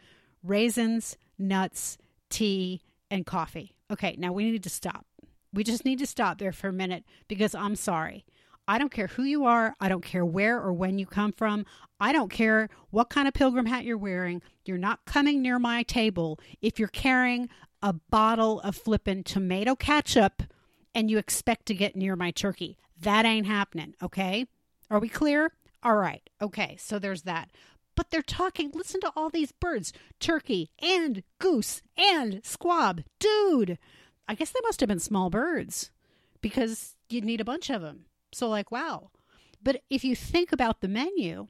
raisins, 0.46 1.18
nuts, 1.38 1.98
tea, 2.30 2.82
and 3.10 3.26
coffee. 3.26 3.76
Okay, 3.92 4.16
now 4.18 4.32
we 4.32 4.50
need 4.50 4.64
to 4.64 4.70
stop. 4.70 5.06
We 5.54 5.64
just 5.64 5.86
need 5.86 6.00
to 6.00 6.08
stop 6.08 6.38
there 6.38 6.52
for 6.52 6.68
a 6.68 6.74
minute 6.74 7.06
because 7.28 7.56
I'm 7.56 7.76
sorry. 7.76 8.26
I 8.68 8.78
don't 8.78 8.92
care 8.92 9.08
who 9.08 9.24
you 9.24 9.46
are. 9.46 9.76
I 9.80 9.90
don't 9.90 10.04
care 10.04 10.26
where 10.26 10.60
or 10.60 10.74
when 10.74 10.98
you 10.98 11.06
come 11.06 11.32
from. 11.32 11.66
I 12.00 12.12
don't 12.12 12.32
care 12.32 12.70
what 12.90 13.10
kind 13.10 13.28
of 13.28 13.34
pilgrim 13.34 13.68
hat 13.68 13.86
you're 13.86 13.98
wearing. 13.98 14.42
You're 14.66 14.78
not 14.78 15.06
coming 15.06 15.42
near 15.42 15.60
my 15.60 15.84
table 15.84 16.40
if 16.62 16.80
you're 16.80 16.88
carrying 16.88 17.48
a 17.82 17.94
bottle 17.94 18.60
of 18.62 18.76
flippin' 18.76 19.24
tomato 19.24 19.76
ketchup 19.76 20.44
and 20.96 21.12
you 21.12 21.18
expect 21.18 21.68
to 21.68 21.76
get 21.76 21.96
near 21.96 22.16
my 22.16 22.32
turkey. 22.32 22.78
That 23.00 23.26
ain't 23.26 23.46
happening, 23.46 23.94
okay? 24.02 24.48
Are 24.90 25.00
we 25.00 25.10
clear? 25.10 25.52
All 25.84 25.96
right. 25.96 26.28
Okay, 26.42 26.78
so 26.80 26.98
there's 26.98 27.24
that. 27.24 27.52
But 27.96 28.12
they're 28.12 28.22
talking, 28.22 28.72
listen 28.74 29.00
to 29.02 29.12
all 29.16 29.30
these 29.30 29.52
birds 29.52 29.94
turkey 30.20 30.70
and 30.82 31.24
goose 31.40 31.82
and 31.98 32.42
squab. 32.44 33.04
Dude, 33.20 33.78
I 34.28 34.36
guess 34.36 34.52
they 34.52 34.60
must 34.64 34.80
have 34.82 34.90
been 34.90 35.00
small 35.00 35.30
birds 35.30 35.92
because 36.42 36.96
you'd 37.10 37.26
need 37.26 37.42
a 37.42 37.46
bunch 37.46 37.70
of 37.70 37.82
them. 37.82 38.06
So, 38.34 38.50
like, 38.50 38.72
wow. 38.72 39.12
But 39.64 39.82
if 39.90 40.04
you 40.04 40.16
think 40.16 40.52
about 40.52 40.82
the 40.82 40.88
menu, 40.88 41.48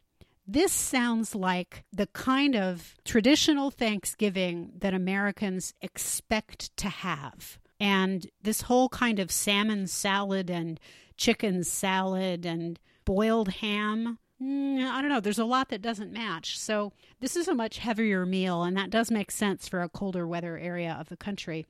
this 0.48 0.72
sounds 0.72 1.34
like 1.34 1.84
the 1.92 2.08
kind 2.08 2.56
of 2.56 2.96
traditional 3.04 3.72
Thanksgiving 3.72 4.74
that 4.78 4.94
Americans 4.94 5.74
expect 5.82 6.76
to 6.78 6.90
have. 6.90 7.58
And 7.80 8.28
this 8.42 8.62
whole 8.62 8.90
kind 8.90 9.20
of 9.20 9.32
salmon 9.32 9.88
salad 9.88 10.50
and 10.50 10.80
chicken 11.18 11.64
salad 11.64 12.46
and 12.46 12.80
boiled 13.06 13.50
ham. 13.50 14.20
Mm, 14.42 14.84
I 14.84 15.02
don't 15.02 15.10
know. 15.10 15.20
There's 15.20 15.40
a 15.40 15.46
lot 15.46 15.70
that 15.70 15.82
doesn't 15.82 16.12
match. 16.12 16.60
So, 16.60 16.92
this 17.22 17.36
is 17.36 17.48
a 17.48 17.56
much 17.56 17.78
heavier 17.78 18.26
meal, 18.26 18.64
and 18.64 18.76
that 18.76 18.90
does 18.90 19.10
make 19.10 19.32
sense 19.32 19.68
for 19.68 19.82
a 19.82 19.90
colder 19.90 20.28
weather 20.28 20.58
area 20.58 20.98
of 21.00 21.08
the 21.08 21.16
country. 21.16 21.66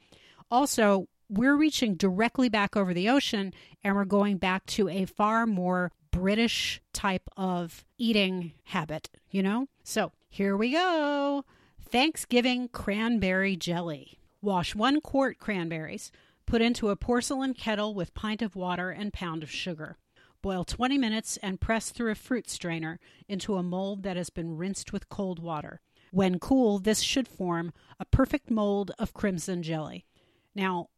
Also, 0.49 1.07
we're 1.29 1.55
reaching 1.55 1.95
directly 1.95 2.49
back 2.49 2.75
over 2.75 2.93
the 2.93 3.09
ocean 3.09 3.53
and 3.83 3.95
we're 3.95 4.05
going 4.05 4.37
back 4.37 4.65
to 4.67 4.89
a 4.89 5.05
far 5.05 5.45
more 5.45 5.91
British 6.11 6.81
type 6.93 7.27
of 7.35 7.83
eating 7.97 8.53
habit, 8.65 9.09
you 9.29 9.41
know? 9.41 9.67
So 9.83 10.11
here 10.29 10.55
we 10.55 10.71
go 10.71 11.43
Thanksgiving 11.81 12.67
cranberry 12.69 13.55
jelly. 13.55 14.19
Wash 14.41 14.75
one 14.75 15.01
quart 15.01 15.39
cranberries, 15.39 16.11
put 16.45 16.61
into 16.61 16.89
a 16.89 16.95
porcelain 16.95 17.53
kettle 17.53 17.93
with 17.93 18.13
pint 18.13 18.41
of 18.41 18.55
water 18.55 18.91
and 18.91 19.11
pound 19.11 19.43
of 19.43 19.49
sugar. 19.49 19.97
Boil 20.45 20.63
20 20.63 20.99
minutes 20.99 21.37
and 21.41 21.59
press 21.59 21.89
through 21.89 22.11
a 22.11 22.13
fruit 22.13 22.47
strainer 22.51 22.99
into 23.27 23.55
a 23.55 23.63
mold 23.63 24.03
that 24.03 24.15
has 24.15 24.29
been 24.29 24.57
rinsed 24.57 24.93
with 24.93 25.09
cold 25.09 25.39
water. 25.39 25.81
When 26.11 26.37
cool, 26.37 26.77
this 26.77 26.99
should 26.99 27.27
form 27.27 27.73
a 27.99 28.05
perfect 28.05 28.51
mold 28.51 28.91
of 28.99 29.15
crimson 29.15 29.63
jelly. 29.63 30.05
Now, 30.53 30.89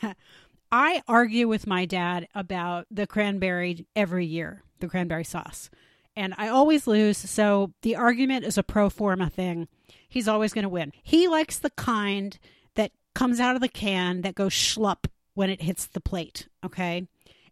I 0.72 1.02
argue 1.06 1.46
with 1.46 1.66
my 1.66 1.84
dad 1.84 2.26
about 2.34 2.86
the 2.90 3.06
cranberry 3.06 3.86
every 3.94 4.24
year, 4.24 4.62
the 4.80 4.88
cranberry 4.88 5.24
sauce. 5.24 5.68
And 6.16 6.32
I 6.38 6.48
always 6.48 6.86
lose. 6.86 7.18
So 7.18 7.74
the 7.82 7.96
argument 7.96 8.46
is 8.46 8.56
a 8.56 8.62
pro 8.62 8.88
forma 8.88 9.28
thing. 9.28 9.68
He's 10.08 10.26
always 10.26 10.54
going 10.54 10.62
to 10.62 10.70
win. 10.70 10.90
He 11.02 11.28
likes 11.28 11.58
the 11.58 11.68
kind 11.68 12.38
that 12.76 12.92
comes 13.14 13.40
out 13.40 13.56
of 13.56 13.60
the 13.60 13.68
can 13.68 14.22
that 14.22 14.34
goes 14.34 14.54
schlup 14.54 15.04
when 15.34 15.50
it 15.50 15.60
hits 15.60 15.84
the 15.84 16.00
plate. 16.00 16.48
Okay. 16.64 17.06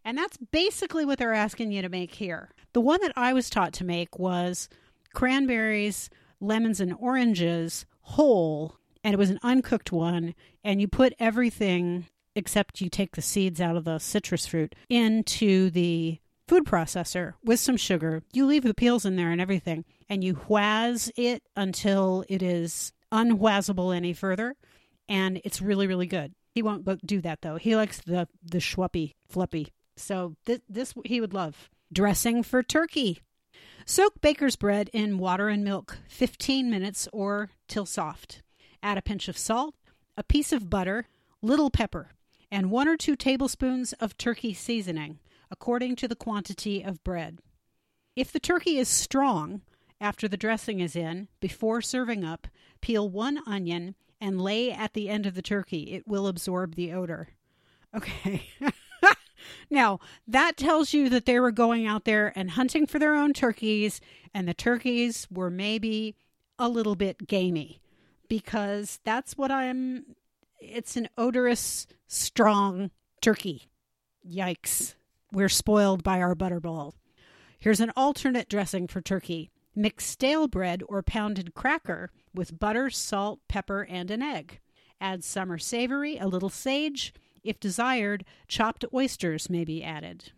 And 0.05 0.17
that's 0.17 0.37
basically 0.37 1.03
what 1.03 1.19
they're 1.19 1.33
asking 1.33 1.71
you 1.71 1.81
to 1.81 1.89
make 1.89 2.15
here. 2.15 2.51
The 2.73 2.81
one 2.81 3.01
that 3.01 3.13
I 3.17 3.33
was 3.33 3.49
taught 3.49 3.73
to 3.73 3.83
make 3.83 4.17
was 4.17 4.69
cranberries, 5.13 6.09
lemons, 6.39 6.79
and 6.79 6.95
oranges 6.99 7.85
whole 8.01 8.77
and 9.03 9.13
it 9.13 9.17
was 9.17 9.29
an 9.29 9.39
uncooked 9.43 9.91
one 9.91 10.35
and 10.63 10.79
you 10.79 10.87
put 10.87 11.13
everything 11.19 12.05
except 12.35 12.81
you 12.81 12.89
take 12.89 13.15
the 13.15 13.21
seeds 13.21 13.59
out 13.59 13.75
of 13.75 13.85
the 13.85 13.99
citrus 13.99 14.45
fruit 14.45 14.75
into 14.89 15.69
the 15.71 16.19
food 16.47 16.65
processor 16.65 17.33
with 17.43 17.59
some 17.59 17.77
sugar. 17.77 18.21
You 18.33 18.45
leave 18.45 18.63
the 18.63 18.73
peels 18.73 19.05
in 19.05 19.15
there 19.15 19.31
and 19.31 19.41
everything, 19.41 19.85
and 20.09 20.23
you 20.23 20.33
whaz 20.47 21.11
it 21.15 21.43
until 21.55 22.25
it 22.27 22.43
is 22.43 22.93
unwhazzable 23.11 23.95
any 23.95 24.13
further, 24.13 24.55
and 25.07 25.39
it's 25.43 25.61
really, 25.61 25.87
really 25.87 26.07
good. 26.07 26.33
He 26.51 26.61
won't 26.61 26.85
do 27.05 27.21
that 27.21 27.41
though. 27.41 27.55
He 27.55 27.75
likes 27.75 28.01
the 28.01 28.27
the 28.43 28.59
schwappy 28.59 29.13
fluppy. 29.27 29.71
So 29.97 30.35
this 30.45 30.59
this 30.69 30.93
he 31.05 31.21
would 31.21 31.33
love. 31.33 31.69
Dressing 31.91 32.43
for 32.43 32.63
turkey. 32.63 33.21
Soak 33.85 34.19
baker's 34.19 34.55
bread 34.55 34.89
in 34.93 35.19
water 35.19 35.47
and 35.47 35.63
milk 35.63 35.99
15 36.07 36.69
minutes 36.69 37.07
or 37.13 37.51
till 37.67 37.85
soft. 37.85 38.41
Add 38.81 38.97
a 38.97 39.01
pinch 39.01 39.27
of 39.27 39.37
salt, 39.37 39.75
a 40.17 40.23
piece 40.23 40.51
of 40.51 40.69
butter, 40.69 41.05
little 41.41 41.69
pepper, 41.69 42.09
and 42.51 42.71
one 42.71 42.87
or 42.87 42.97
two 42.97 43.15
tablespoons 43.15 43.93
of 43.93 44.17
turkey 44.17 44.53
seasoning, 44.53 45.19
according 45.51 45.95
to 45.97 46.07
the 46.07 46.15
quantity 46.15 46.83
of 46.83 47.03
bread. 47.03 47.39
If 48.15 48.31
the 48.31 48.39
turkey 48.39 48.77
is 48.77 48.87
strong, 48.87 49.61
after 50.01 50.27
the 50.27 50.37
dressing 50.37 50.79
is 50.79 50.95
in, 50.95 51.27
before 51.39 51.81
serving 51.81 52.23
up, 52.23 52.47
peel 52.81 53.09
one 53.09 53.39
onion 53.45 53.95
and 54.19 54.41
lay 54.41 54.71
at 54.71 54.93
the 54.93 55.09
end 55.09 55.25
of 55.25 55.35
the 55.35 55.41
turkey. 55.41 55.93
It 55.93 56.07
will 56.07 56.27
absorb 56.27 56.75
the 56.75 56.93
odor. 56.93 57.29
Okay. 57.95 58.49
now, 59.69 59.99
that 60.27 60.57
tells 60.57 60.93
you 60.93 61.09
that 61.09 61.25
they 61.25 61.39
were 61.39 61.51
going 61.51 61.85
out 61.85 62.05
there 62.05 62.31
and 62.35 62.51
hunting 62.51 62.85
for 62.85 62.99
their 62.99 63.15
own 63.15 63.33
turkeys, 63.33 64.01
and 64.33 64.47
the 64.47 64.53
turkeys 64.53 65.27
were 65.31 65.49
maybe 65.49 66.15
a 66.57 66.69
little 66.69 66.95
bit 66.95 67.27
gamey 67.27 67.81
because 68.27 68.99
that's 69.03 69.37
what 69.37 69.51
I'm. 69.51 70.15
It's 70.59 70.95
an 70.95 71.09
odorous, 71.17 71.85
strong 72.07 72.91
turkey. 73.21 73.63
Yikes. 74.27 74.95
We're 75.31 75.49
spoiled 75.49 76.03
by 76.03 76.21
our 76.21 76.35
butterball. 76.35 76.93
Here's 77.59 77.81
an 77.81 77.91
alternate 77.95 78.49
dressing 78.49 78.87
for 78.87 79.01
turkey 79.01 79.51
mix 79.75 80.05
stale 80.05 80.47
bread 80.47 80.81
or 80.87 81.03
pounded 81.03 81.53
cracker 81.53 82.09
with 82.33 82.57
butter, 82.57 82.89
salt, 82.89 83.39
pepper, 83.47 83.81
and 83.81 84.09
an 84.09 84.21
egg. 84.21 84.59
Add 85.01 85.23
summer 85.23 85.57
savory, 85.57 86.17
a 86.17 86.27
little 86.27 86.49
sage. 86.49 87.13
If 87.45 87.59
desired, 87.59 88.25
chopped 88.47 88.83
oysters 88.93 89.49
may 89.49 89.63
be 89.63 89.83
added. 89.83 90.31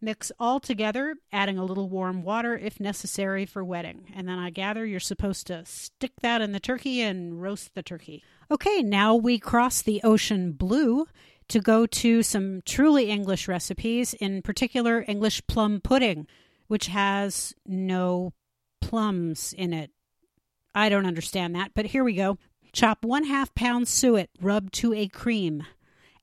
Mix 0.00 0.32
all 0.40 0.58
together, 0.58 1.14
adding 1.32 1.58
a 1.58 1.64
little 1.64 1.88
warm 1.88 2.22
water 2.24 2.58
if 2.58 2.80
necessary 2.80 3.46
for 3.46 3.62
wetting. 3.62 4.12
And 4.16 4.28
then 4.28 4.38
I 4.38 4.50
gather 4.50 4.84
you're 4.84 4.98
supposed 4.98 5.46
to 5.48 5.64
stick 5.64 6.12
that 6.22 6.40
in 6.40 6.52
the 6.52 6.58
turkey 6.58 7.00
and 7.00 7.40
roast 7.40 7.74
the 7.74 7.82
turkey. 7.82 8.24
Okay, 8.50 8.82
now 8.82 9.14
we 9.14 9.38
cross 9.38 9.80
the 9.80 10.00
ocean 10.02 10.52
blue 10.52 11.06
to 11.48 11.60
go 11.60 11.86
to 11.86 12.22
some 12.22 12.62
truly 12.64 13.10
English 13.10 13.46
recipes, 13.46 14.14
in 14.14 14.42
particular 14.42 15.04
English 15.06 15.46
plum 15.46 15.80
pudding, 15.80 16.26
which 16.66 16.86
has 16.86 17.54
no 17.66 18.32
plums 18.80 19.52
in 19.52 19.72
it. 19.72 19.90
I 20.74 20.88
don't 20.88 21.06
understand 21.06 21.54
that, 21.54 21.72
but 21.74 21.86
here 21.86 22.02
we 22.02 22.14
go. 22.14 22.38
Chop 22.72 23.04
one 23.04 23.24
half 23.24 23.54
pound 23.54 23.86
suet, 23.86 24.30
rub 24.40 24.72
to 24.72 24.94
a 24.94 25.06
cream. 25.06 25.64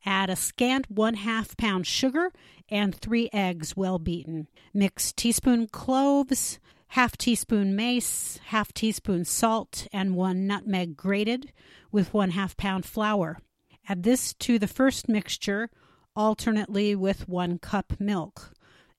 Add 0.05 0.29
a 0.29 0.35
scant 0.35 0.89
one 0.89 1.15
half 1.15 1.57
pound 1.57 1.85
sugar 1.85 2.31
and 2.69 2.95
three 2.95 3.29
eggs 3.33 3.75
well 3.75 3.99
beaten. 3.99 4.47
Mix 4.73 5.11
teaspoon 5.11 5.67
cloves, 5.67 6.59
half 6.89 7.17
teaspoon 7.17 7.75
mace, 7.75 8.39
half 8.45 8.73
teaspoon 8.73 9.25
salt, 9.25 9.87
and 9.91 10.15
one 10.15 10.47
nutmeg 10.47 10.95
grated 10.95 11.51
with 11.91 12.13
one 12.13 12.31
half 12.31 12.55
pound 12.55 12.85
flour. 12.85 13.39
Add 13.87 14.03
this 14.03 14.33
to 14.35 14.59
the 14.59 14.67
first 14.67 15.09
mixture 15.09 15.69
alternately 16.15 16.95
with 16.95 17.27
one 17.27 17.57
cup 17.59 17.93
milk. 17.99 18.53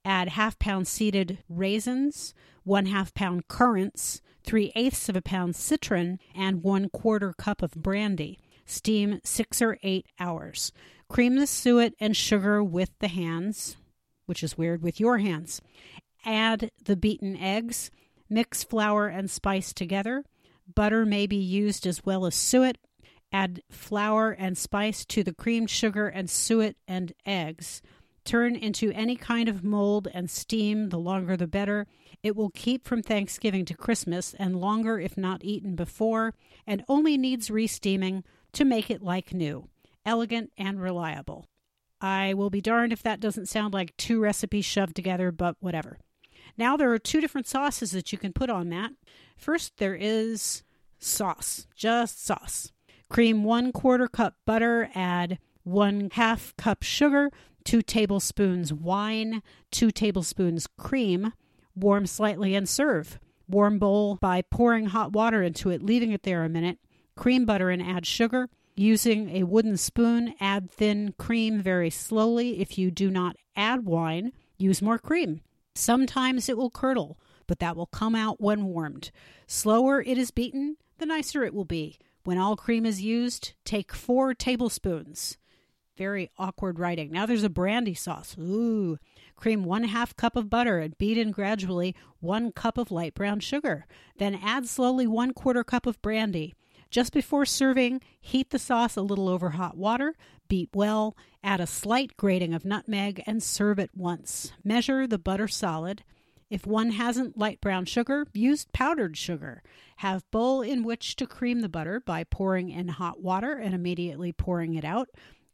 Add 0.04 0.30
half 0.30 0.58
pound 0.58 0.88
seeded 0.88 1.38
raisins, 1.48 2.34
one 2.64 2.86
half 2.86 3.12
pound 3.14 3.48
currants, 3.48 4.20
three 4.42 4.72
eighths 4.74 5.08
of 5.08 5.16
a 5.16 5.22
pound 5.22 5.54
citron, 5.56 6.18
and 6.34 6.62
one 6.62 6.88
quarter 6.88 7.32
cup 7.32 7.62
of 7.62 7.72
brandy. 7.72 8.38
Steam 8.70 9.20
six 9.24 9.60
or 9.60 9.78
eight 9.82 10.06
hours. 10.20 10.70
Cream 11.08 11.34
the 11.34 11.46
suet 11.46 11.92
and 11.98 12.16
sugar 12.16 12.62
with 12.62 12.90
the 13.00 13.08
hands, 13.08 13.76
which 14.26 14.44
is 14.44 14.56
weird, 14.56 14.80
with 14.80 15.00
your 15.00 15.18
hands. 15.18 15.60
Add 16.24 16.70
the 16.84 16.94
beaten 16.94 17.36
eggs. 17.36 17.90
Mix 18.28 18.62
flour 18.62 19.08
and 19.08 19.28
spice 19.28 19.72
together. 19.72 20.24
Butter 20.72 21.04
may 21.04 21.26
be 21.26 21.36
used 21.36 21.84
as 21.84 22.04
well 22.04 22.24
as 22.26 22.36
suet. 22.36 22.78
Add 23.32 23.60
flour 23.72 24.30
and 24.30 24.56
spice 24.56 25.04
to 25.06 25.24
the 25.24 25.34
creamed 25.34 25.68
sugar 25.68 26.06
and 26.06 26.30
suet 26.30 26.76
and 26.86 27.12
eggs. 27.26 27.82
Turn 28.24 28.54
into 28.54 28.92
any 28.92 29.16
kind 29.16 29.48
of 29.48 29.64
mold 29.64 30.06
and 30.14 30.30
steam, 30.30 30.90
the 30.90 30.98
longer 30.98 31.36
the 31.36 31.48
better. 31.48 31.88
It 32.22 32.36
will 32.36 32.50
keep 32.50 32.86
from 32.86 33.02
Thanksgiving 33.02 33.64
to 33.64 33.74
Christmas 33.76 34.32
and 34.38 34.60
longer 34.60 35.00
if 35.00 35.16
not 35.16 35.44
eaten 35.44 35.74
before, 35.74 36.34
and 36.68 36.84
only 36.88 37.16
needs 37.16 37.50
re-steaming 37.50 38.22
to 38.52 38.64
make 38.64 38.90
it 38.90 39.02
like 39.02 39.32
new, 39.32 39.68
elegant 40.04 40.52
and 40.56 40.80
reliable. 40.80 41.46
I 42.00 42.34
will 42.34 42.50
be 42.50 42.60
darned 42.60 42.92
if 42.92 43.02
that 43.02 43.20
doesn't 43.20 43.48
sound 43.48 43.74
like 43.74 43.96
two 43.96 44.20
recipes 44.20 44.64
shoved 44.64 44.96
together, 44.96 45.30
but 45.30 45.56
whatever. 45.60 45.98
Now 46.56 46.76
there 46.76 46.92
are 46.92 46.98
two 46.98 47.20
different 47.20 47.46
sauces 47.46 47.92
that 47.92 48.12
you 48.12 48.18
can 48.18 48.32
put 48.32 48.50
on 48.50 48.70
that. 48.70 48.92
First, 49.36 49.76
there 49.76 49.94
is 49.94 50.62
sauce, 50.98 51.66
just 51.74 52.24
sauce. 52.24 52.72
Cream 53.08 53.44
one 53.44 53.72
quarter 53.72 54.08
cup 54.08 54.36
butter, 54.46 54.90
add 54.94 55.38
one 55.64 56.10
half 56.12 56.56
cup 56.56 56.82
sugar, 56.82 57.30
two 57.64 57.82
tablespoons 57.82 58.72
wine, 58.72 59.42
two 59.70 59.90
tablespoons 59.90 60.66
cream, 60.78 61.32
warm 61.74 62.06
slightly 62.06 62.54
and 62.54 62.68
serve. 62.68 63.18
Warm 63.48 63.78
bowl 63.78 64.14
by 64.14 64.42
pouring 64.42 64.86
hot 64.86 65.12
water 65.12 65.42
into 65.42 65.70
it, 65.70 65.82
leaving 65.82 66.12
it 66.12 66.22
there 66.22 66.44
a 66.44 66.48
minute. 66.48 66.78
Cream 67.20 67.44
butter 67.44 67.68
and 67.68 67.82
add 67.82 68.06
sugar. 68.06 68.48
Using 68.76 69.28
a 69.36 69.42
wooden 69.42 69.76
spoon, 69.76 70.32
add 70.40 70.70
thin 70.70 71.12
cream 71.18 71.60
very 71.60 71.90
slowly. 71.90 72.62
If 72.62 72.78
you 72.78 72.90
do 72.90 73.10
not 73.10 73.36
add 73.54 73.84
wine, 73.84 74.32
use 74.56 74.80
more 74.80 74.98
cream. 74.98 75.42
Sometimes 75.74 76.48
it 76.48 76.56
will 76.56 76.70
curdle, 76.70 77.18
but 77.46 77.58
that 77.58 77.76
will 77.76 77.84
come 77.84 78.14
out 78.14 78.40
when 78.40 78.64
warmed. 78.64 79.10
Slower 79.46 80.00
it 80.00 80.16
is 80.16 80.30
beaten, 80.30 80.78
the 80.96 81.04
nicer 81.04 81.44
it 81.44 81.52
will 81.52 81.66
be. 81.66 81.98
When 82.24 82.38
all 82.38 82.56
cream 82.56 82.86
is 82.86 83.02
used, 83.02 83.52
take 83.66 83.92
four 83.92 84.32
tablespoons. 84.32 85.36
Very 85.98 86.30
awkward 86.38 86.78
writing. 86.78 87.12
Now 87.12 87.26
there's 87.26 87.44
a 87.44 87.50
brandy 87.50 87.92
sauce. 87.92 88.34
Ooh. 88.38 88.96
Cream 89.36 89.64
one 89.64 89.84
half 89.84 90.16
cup 90.16 90.36
of 90.36 90.48
butter 90.48 90.78
and 90.78 90.96
beat 90.96 91.18
in 91.18 91.32
gradually 91.32 91.94
one 92.20 92.50
cup 92.50 92.78
of 92.78 92.90
light 92.90 93.12
brown 93.12 93.40
sugar. 93.40 93.84
Then 94.16 94.40
add 94.42 94.66
slowly 94.66 95.06
one 95.06 95.34
quarter 95.34 95.62
cup 95.62 95.84
of 95.84 96.00
brandy. 96.00 96.54
Just 96.90 97.12
before 97.12 97.46
serving, 97.46 98.00
heat 98.20 98.50
the 98.50 98.58
sauce 98.58 98.96
a 98.96 99.02
little 99.02 99.28
over 99.28 99.50
hot 99.50 99.76
water, 99.76 100.16
beat 100.48 100.70
well, 100.74 101.16
add 101.42 101.60
a 101.60 101.66
slight 101.66 102.16
grating 102.16 102.52
of 102.52 102.64
nutmeg, 102.64 103.22
and 103.26 103.42
serve 103.42 103.78
at 103.78 103.96
once. 103.96 104.52
Measure 104.64 105.06
the 105.06 105.18
butter 105.18 105.46
solid. 105.46 106.02
If 106.50 106.66
one 106.66 106.90
hasn't 106.90 107.38
light 107.38 107.60
brown 107.60 107.84
sugar, 107.84 108.26
use 108.32 108.66
powdered 108.72 109.16
sugar. 109.16 109.62
Have 109.98 110.28
bowl 110.32 110.62
in 110.62 110.82
which 110.82 111.14
to 111.16 111.26
cream 111.28 111.60
the 111.60 111.68
butter 111.68 112.00
by 112.00 112.24
pouring 112.24 112.70
in 112.70 112.88
hot 112.88 113.22
water 113.22 113.52
and 113.52 113.72
immediately 113.72 114.32
pouring 114.32 114.74
it 114.74 114.84
out. 114.84 115.10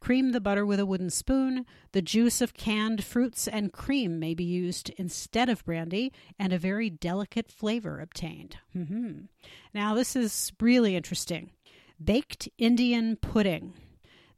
Cream 0.07 0.31
the 0.31 0.39
butter 0.39 0.65
with 0.65 0.79
a 0.79 0.85
wooden 0.85 1.09
spoon. 1.09 1.65
The 1.91 2.01
juice 2.01 2.39
of 2.39 2.53
canned 2.53 3.03
fruits 3.03 3.45
and 3.45 3.73
cream 3.73 4.19
may 4.19 4.33
be 4.33 4.45
used 4.45 4.89
instead 4.91 5.49
of 5.49 5.65
brandy, 5.65 6.13
and 6.39 6.53
a 6.53 6.57
very 6.57 6.89
delicate 6.89 7.51
flavor 7.51 7.99
obtained. 7.99 8.55
Mm-hmm. 8.73 9.25
Now, 9.73 9.95
this 9.95 10.15
is 10.15 10.53
really 10.61 10.95
interesting. 10.95 11.51
Baked 12.01 12.47
Indian 12.57 13.17
pudding. 13.17 13.73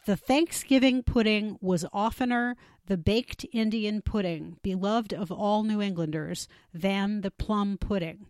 The 0.07 0.15
Thanksgiving 0.15 1.03
pudding 1.03 1.59
was 1.61 1.85
oftener 1.93 2.55
the 2.87 2.97
baked 2.97 3.45
Indian 3.53 4.01
pudding, 4.01 4.57
beloved 4.63 5.13
of 5.13 5.31
all 5.31 5.61
New 5.61 5.83
Englanders, 5.83 6.47
than 6.73 7.21
the 7.21 7.29
plum 7.29 7.77
pudding. 7.77 8.25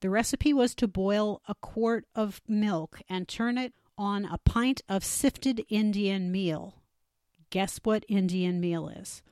The 0.00 0.10
recipe 0.10 0.52
was 0.52 0.74
to 0.74 0.86
boil 0.86 1.40
a 1.48 1.54
quart 1.54 2.04
of 2.14 2.42
milk 2.46 3.00
and 3.08 3.26
turn 3.26 3.56
it 3.56 3.72
on 3.96 4.26
a 4.26 4.36
pint 4.36 4.82
of 4.90 5.02
sifted 5.02 5.64
Indian 5.70 6.30
meal. 6.30 6.74
Guess 7.52 7.80
what 7.82 8.06
Indian 8.08 8.60
meal 8.60 8.88
is? 8.88 9.22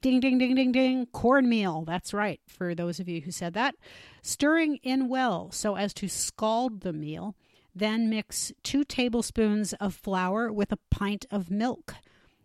Ding, 0.00 0.18
ding, 0.18 0.36
ding, 0.36 0.56
ding, 0.56 0.72
ding. 0.72 1.06
Cornmeal. 1.12 1.84
That's 1.84 2.12
right, 2.12 2.40
for 2.48 2.74
those 2.74 2.98
of 2.98 3.08
you 3.08 3.20
who 3.20 3.30
said 3.30 3.54
that. 3.54 3.76
Stirring 4.20 4.80
in 4.82 5.08
well 5.08 5.52
so 5.52 5.76
as 5.76 5.94
to 5.94 6.08
scald 6.08 6.80
the 6.80 6.92
meal. 6.92 7.36
Then 7.72 8.10
mix 8.10 8.50
two 8.64 8.82
tablespoons 8.82 9.74
of 9.74 9.94
flour 9.94 10.52
with 10.52 10.72
a 10.72 10.80
pint 10.90 11.24
of 11.30 11.52
milk. 11.52 11.94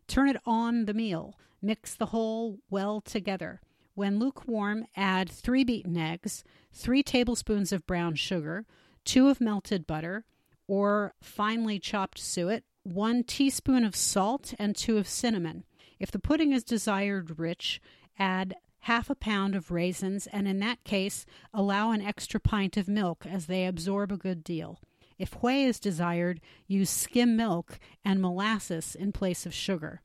Turn 0.08 0.30
it 0.30 0.38
on 0.46 0.86
the 0.86 0.94
meal. 0.94 1.34
Mix 1.64 1.96
the 1.96 2.08
whole 2.08 2.60
well 2.70 3.02
together. 3.02 3.60
When 3.96 4.20
lukewarm, 4.20 4.86
add 4.96 5.32
three 5.32 5.64
beaten 5.64 5.98
eggs, 5.98 6.44
three 6.72 7.02
tablespoons 7.02 7.72
of 7.72 7.88
brown 7.88 8.14
sugar, 8.14 8.66
two 9.04 9.30
of 9.30 9.42
melted 9.42 9.88
butter, 9.88 10.26
or 10.68 11.16
finely 11.24 11.80
chopped 11.80 12.20
suet, 12.20 12.64
one 12.84 13.24
teaspoon 13.24 13.84
of 13.84 13.96
salt, 13.96 14.54
and 14.60 14.76
two 14.76 14.98
of 14.98 15.08
cinnamon. 15.08 15.64
If 16.00 16.12
the 16.12 16.20
pudding 16.20 16.52
is 16.52 16.64
desired 16.64 17.40
rich, 17.40 17.82
add 18.20 18.56
half 18.80 19.10
a 19.10 19.16
pound 19.16 19.56
of 19.56 19.72
raisins, 19.72 20.28
and 20.28 20.48
in 20.48 20.60
that 20.60 20.84
case, 20.84 21.26
allow 21.54 21.92
an 21.92 22.02
extra 22.02 22.40
pint 22.40 22.76
of 22.76 22.90
milk 22.90 23.26
as 23.26 23.46
they 23.46 23.66
absorb 23.66 24.12
a 24.12 24.18
good 24.18 24.44
deal. 24.44 24.80
If 25.18 25.42
whey 25.42 25.64
is 25.64 25.80
desired, 25.80 26.42
use 26.68 26.90
skim 26.90 27.38
milk 27.38 27.80
and 28.04 28.22
molasses 28.22 28.96
in 28.96 29.14
place 29.14 29.46
of 29.46 29.54
sugar. 29.54 30.02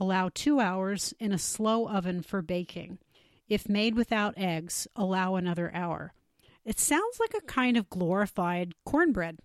Allow 0.00 0.30
two 0.34 0.58
hours 0.58 1.14
in 1.20 1.32
a 1.32 1.38
slow 1.38 1.88
oven 1.88 2.22
for 2.22 2.42
baking. 2.42 2.98
If 3.48 3.68
made 3.68 3.94
without 3.94 4.34
eggs, 4.36 4.88
allow 4.96 5.36
another 5.36 5.70
hour. 5.72 6.12
It 6.64 6.80
sounds 6.80 7.20
like 7.20 7.34
a 7.34 7.46
kind 7.46 7.76
of 7.76 7.88
glorified 7.88 8.74
cornbread. 8.84 9.38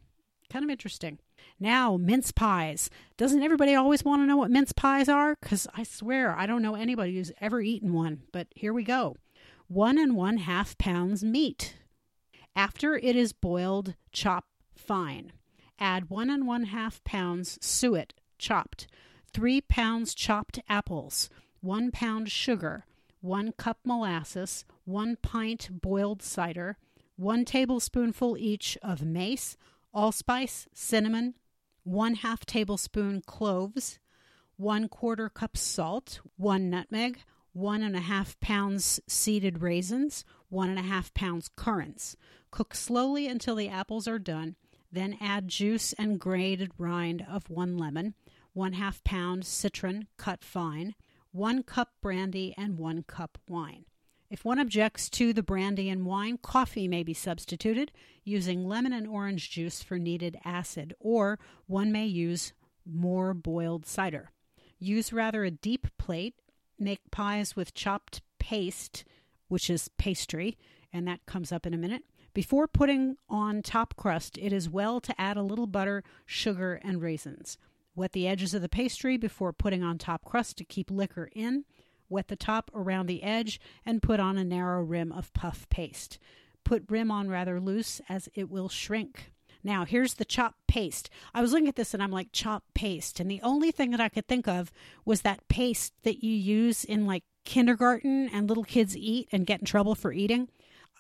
Kind 0.50 0.66
of 0.66 0.72
interesting. 0.72 1.20
Now, 1.62 1.96
mince 1.96 2.32
pies. 2.32 2.90
Doesn't 3.18 3.44
everybody 3.44 3.76
always 3.76 4.04
want 4.04 4.24
to 4.24 4.26
know 4.26 4.36
what 4.36 4.50
mince 4.50 4.72
pies 4.72 5.08
are? 5.08 5.38
Because 5.40 5.68
I 5.76 5.84
swear 5.84 6.36
I 6.36 6.48
don't 6.48 6.64
know 6.64 6.74
anybody 6.74 7.14
who's 7.14 7.32
ever 7.40 7.62
eaten 7.62 7.94
one. 7.94 8.24
But 8.32 8.48
here 8.56 8.74
we 8.74 8.84
go 8.84 9.16
one 9.68 10.00
and 10.00 10.16
one 10.16 10.38
half 10.38 10.76
pounds 10.80 11.24
meat. 11.24 11.76
After 12.56 12.96
it 12.96 13.16
is 13.16 13.32
boiled, 13.32 13.94
chop 14.12 14.46
fine. 14.76 15.34
Add 15.78 16.10
one 16.10 16.32
and 16.32 16.48
one 16.48 16.64
half 16.64 17.04
pounds 17.04 17.60
suet, 17.62 18.16
chopped, 18.40 18.88
three 19.32 19.62
pounds 19.62 20.16
chopped 20.16 20.60
apples, 20.68 21.30
one 21.60 21.92
pound 21.92 22.32
sugar, 22.32 22.86
one 23.22 23.52
cup 23.52 23.78
molasses, 23.86 24.66
one 24.86 25.16
pint 25.16 25.70
boiled 25.80 26.24
cider, 26.24 26.78
one 27.18 27.46
tablespoonful 27.46 28.36
each 28.36 28.80
of 28.82 29.04
mace, 29.04 29.58
allspice, 29.94 30.68
cinnamon, 30.74 31.36
one 31.84 32.16
half 32.16 32.46
tablespoon 32.46 33.22
cloves, 33.26 34.00
one 34.56 34.88
quarter 34.88 35.30
cup 35.30 35.58
salt, 35.58 36.20
one 36.38 36.70
nutmeg, 36.70 37.24
one 37.54 37.84
and 37.84 37.96
a 37.96 38.02
half 38.02 38.40
pounds 38.40 39.00
seeded 39.08 39.62
raisins, 39.62 40.24
one 40.50 40.70
and 40.70 40.80
a 40.80 40.84
half 40.84 41.14
pounds 41.14 41.50
currants. 41.56 42.16
Cook 42.52 42.76
slowly 42.76 43.28
until 43.28 43.56
the 43.56 43.70
apples 43.70 44.08
are 44.08 44.20
done, 44.20 44.56
then 44.92 45.18
add 45.20 45.48
juice 45.48 45.94
and 45.94 46.20
grated 46.20 46.72
rind 46.78 47.26
of 47.30 47.50
one 47.50 47.78
lemon, 47.78 48.14
one 48.54 48.74
half 48.74 49.04
pound 49.04 49.46
citron 49.46 50.08
cut 50.18 50.44
fine, 50.44 50.96
one 51.32 51.64
cup 51.64 51.94
brandy, 52.02 52.54
and 52.58 52.78
one 52.78 53.04
cup 53.04 53.38
wine. 53.48 53.86
If 54.32 54.46
one 54.46 54.60
objects 54.60 55.10
to 55.10 55.34
the 55.34 55.44
brandy 55.44 55.90
and 55.90 56.06
wine, 56.06 56.38
coffee 56.42 56.88
may 56.88 57.04
be 57.04 57.14
substituted 57.14 57.92
using 58.24 58.66
lemon 58.66 58.94
and 58.94 59.06
orange 59.06 59.52
juice 59.52 59.84
for 59.84 60.00
needed 60.00 60.40
acid, 60.46 60.94
or 61.02 61.38
one 61.68 61.92
may 61.92 62.06
use 62.06 62.54
more 62.86 63.34
boiled 63.34 63.86
cider. 63.86 64.32
Use 64.80 65.12
rather 65.12 65.44
a 65.44 65.52
deep 65.52 65.86
plate. 65.98 66.36
Make 66.80 67.12
pies 67.12 67.58
with 67.58 67.74
chopped 67.74 68.22
paste, 68.40 69.04
which 69.50 69.70
is 69.70 69.90
pastry, 69.98 70.58
and 70.94 71.06
that 71.10 71.26
comes 71.26 71.52
up 71.52 71.66
in 71.66 71.74
a 71.74 71.78
minute. 71.78 72.04
Before 72.34 72.70
putting 72.70 73.18
on 73.28 73.62
top 73.62 73.98
crust, 73.98 74.38
it 74.38 74.54
is 74.54 74.70
well 74.70 75.02
to 75.02 75.20
add 75.20 75.36
a 75.36 75.44
little 75.44 75.68
butter, 75.68 76.06
sugar, 76.26 76.80
and 76.82 77.02
raisins. 77.02 77.58
Wet 77.96 78.14
the 78.14 78.30
edges 78.30 78.54
of 78.54 78.62
the 78.62 78.70
pastry 78.70 79.18
before 79.18 79.52
putting 79.52 79.84
on 79.84 79.98
top 79.98 80.24
crust 80.24 80.56
to 80.58 80.64
keep 80.64 80.90
liquor 80.90 81.30
in 81.36 81.66
wet 82.12 82.28
the 82.28 82.36
top 82.36 82.70
around 82.74 83.08
the 83.08 83.24
edge, 83.24 83.60
and 83.86 84.02
put 84.02 84.20
on 84.20 84.38
a 84.38 84.44
narrow 84.44 84.84
rim 84.84 85.12
of 85.12 85.34
puff 85.34 85.68
paste. 85.70 86.20
Put 86.64 86.86
rim 86.90 87.10
on 87.10 87.30
rather 87.30 87.60
loose 87.60 88.02
as 88.08 88.30
it 88.36 88.50
will 88.50 88.70
shrink. 88.70 89.32
Now, 89.64 89.86
here's 89.86 90.16
the 90.16 90.26
chop 90.26 90.56
paste. 90.68 91.10
I 91.34 91.42
was 91.42 91.52
looking 91.52 91.68
at 91.68 91.76
this 91.76 91.94
and 91.94 92.02
I'm 92.02 92.12
like, 92.12 92.30
chop 92.32 92.64
paste. 92.74 93.20
And 93.20 93.30
the 93.30 93.42
only 93.42 93.72
thing 93.72 93.92
that 93.92 94.00
I 94.00 94.10
could 94.10 94.28
think 94.28 94.48
of 94.48 94.72
was 95.06 95.22
that 95.22 95.48
paste 95.48 95.94
that 96.04 96.24
you 96.24 96.34
use 96.34 96.84
in 96.84 97.06
like 97.06 97.24
kindergarten 97.46 98.30
and 98.34 98.48
little 98.48 98.64
kids 98.64 98.98
eat 98.98 99.28
and 99.32 99.46
get 99.46 99.60
in 99.60 99.66
trouble 99.66 99.96
for 99.96 100.12
eating. 100.12 100.50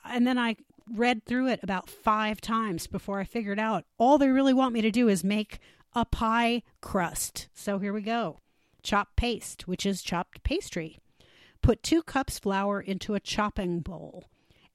And 0.06 0.26
then 0.26 0.38
I 0.38 0.58
read 0.91 1.26
through 1.26 1.47
it 1.47 1.60
about 1.63 1.89
five 1.89 2.41
times 2.41 2.88
before 2.88 3.19
I 3.19 3.24
figured 3.24 3.60
out 3.60 3.86
all 3.97 4.17
they 4.17 4.30
really 4.30 4.54
want 4.54 4.74
me 4.74 4.82
to 4.82 4.91
do 4.91 5.08
is 5.08 5.24
make 5.24 5.60
a 5.93 6.06
pie 6.06 6.63
crust. 6.82 7.47
So 7.54 7.80
here 7.80 7.93
we 7.93 8.02
go 8.02 8.39
chopped 8.83 9.15
paste, 9.15 9.67
which 9.67 9.85
is 9.85 10.01
chopped 10.01 10.43
pastry. 10.43 10.99
Put 11.61 11.83
two 11.83 12.01
cups 12.01 12.39
flour 12.39 12.81
into 12.81 13.13
a 13.13 13.19
chopping 13.19 13.81
bowl. 13.81 14.25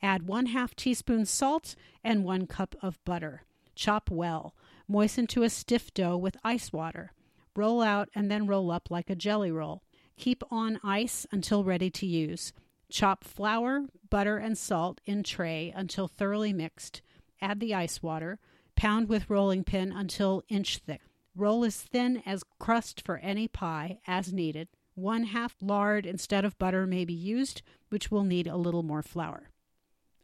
Add 0.03 0.27
one 0.27 0.47
half 0.47 0.77
teaspoon 0.77 1.25
salt 1.25 1.75
and 2.05 2.25
one 2.25 2.47
cup 2.47 2.77
of 2.83 3.03
butter. 3.05 3.43
Chop 3.75 4.11
well. 4.11 4.55
Moisten 4.89 5.27
to 5.29 5.43
a 5.43 5.51
stiff 5.51 5.93
dough 5.93 6.17
with 6.17 6.37
ice 6.45 6.73
water. 6.73 7.13
Roll 7.57 7.83
out 7.83 8.09
and 8.15 8.31
then 8.31 8.47
roll 8.47 8.71
up 8.71 8.91
like 8.91 9.11
a 9.11 9.17
jelly 9.17 9.51
roll. 9.51 9.83
Keep 10.17 10.45
on 10.51 10.81
ice 10.85 11.27
until 11.33 11.65
ready 11.65 11.91
to 11.91 12.07
use. 12.07 12.53
Chop 12.91 13.25
flour, 13.25 13.87
butter, 14.09 14.37
and 14.39 14.57
salt 14.57 15.01
in 15.05 15.23
tray 15.23 15.73
until 15.75 16.07
thoroughly 16.07 16.53
mixed. 16.53 17.03
Add 17.41 17.61
the 17.61 17.75
ice 17.75 18.03
water. 18.03 18.39
Pound 18.77 19.09
with 19.09 19.29
rolling 19.29 19.65
pin 19.65 19.91
until 19.93 20.43
inch 20.49 20.79
thick. 20.79 21.01
Roll 21.37 21.67
as 21.67 21.77
thin 21.77 22.23
as 22.25 22.45
crust 22.59 23.03
for 23.03 23.19
any 23.19 23.47
pie 23.47 23.99
as 24.07 24.33
needed. 24.33 24.69
One 24.95 25.25
half 25.25 25.55
lard 25.61 26.07
instead 26.07 26.47
of 26.47 26.59
butter 26.59 26.87
may 26.87 27.05
be 27.05 27.13
used, 27.13 27.61
which 27.91 28.11
will 28.11 28.25
need 28.25 28.47
a 28.47 28.57
little 28.57 28.83
more 28.83 29.03
flour. 29.03 29.51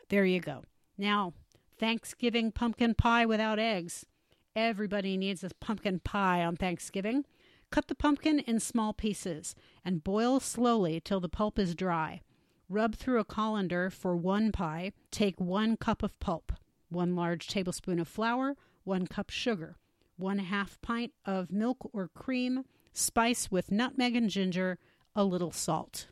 There 0.09 0.25
you 0.25 0.41
go. 0.41 0.65
Now, 0.97 1.35
Thanksgiving 1.79 2.51
pumpkin 2.51 2.95
pie 2.95 3.27
without 3.27 3.59
eggs. 3.59 4.07
Everybody 4.57 5.19
needs 5.19 5.45
a 5.45 5.51
pumpkin 5.61 6.01
pie 6.01 6.43
on 6.43 6.57
Thanksgiving. 6.57 7.27
Cut 7.71 7.89
the 7.89 7.95
pumpkin 7.95 8.39
in 8.39 8.59
small 8.59 8.95
pieces 8.95 9.55
and 9.85 10.05
boil 10.05 10.41
slowly 10.41 10.99
till 10.99 11.21
the 11.21 11.29
pulp 11.29 11.59
is 11.59 11.75
dry. 11.75 12.23
Rub 12.71 12.95
through 12.95 13.21
a 13.21 13.25
colander 13.25 13.91
for 13.91 14.17
one 14.17 14.51
pie. 14.51 14.93
Take 15.11 15.39
one 15.39 15.77
cup 15.77 16.03
of 16.03 16.19
pulp, 16.21 16.53
one 16.89 17.15
large 17.15 17.49
tablespoon 17.49 17.99
of 17.99 18.09
flour, 18.09 18.57
one 18.85 19.07
cup 19.07 19.29
sugar, 19.29 19.77
one 20.17 20.39
half 20.39 20.81
pint 20.83 21.13
of 21.25 21.51
milk 21.51 21.91
or 21.93 22.09
cream, 22.09 22.65
spice 22.93 23.51
with 23.51 23.71
nutmeg 23.71 24.17
and 24.17 24.31
ginger, 24.31 24.79
a 25.15 25.25
little 25.25 25.53
salt. 25.53 26.07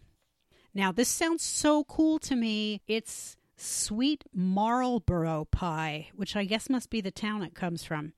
Now, 0.74 0.92
this 0.92 1.08
sounds 1.08 1.42
so 1.42 1.84
cool 1.84 2.18
to 2.20 2.36
me. 2.36 2.80
It's 2.86 3.36
sweet 3.56 4.24
Marlborough 4.32 5.46
pie, 5.50 6.08
which 6.14 6.36
I 6.36 6.44
guess 6.44 6.70
must 6.70 6.90
be 6.90 7.00
the 7.00 7.10
town 7.10 7.42
it 7.42 7.54
comes 7.54 7.84
from. 7.84 8.12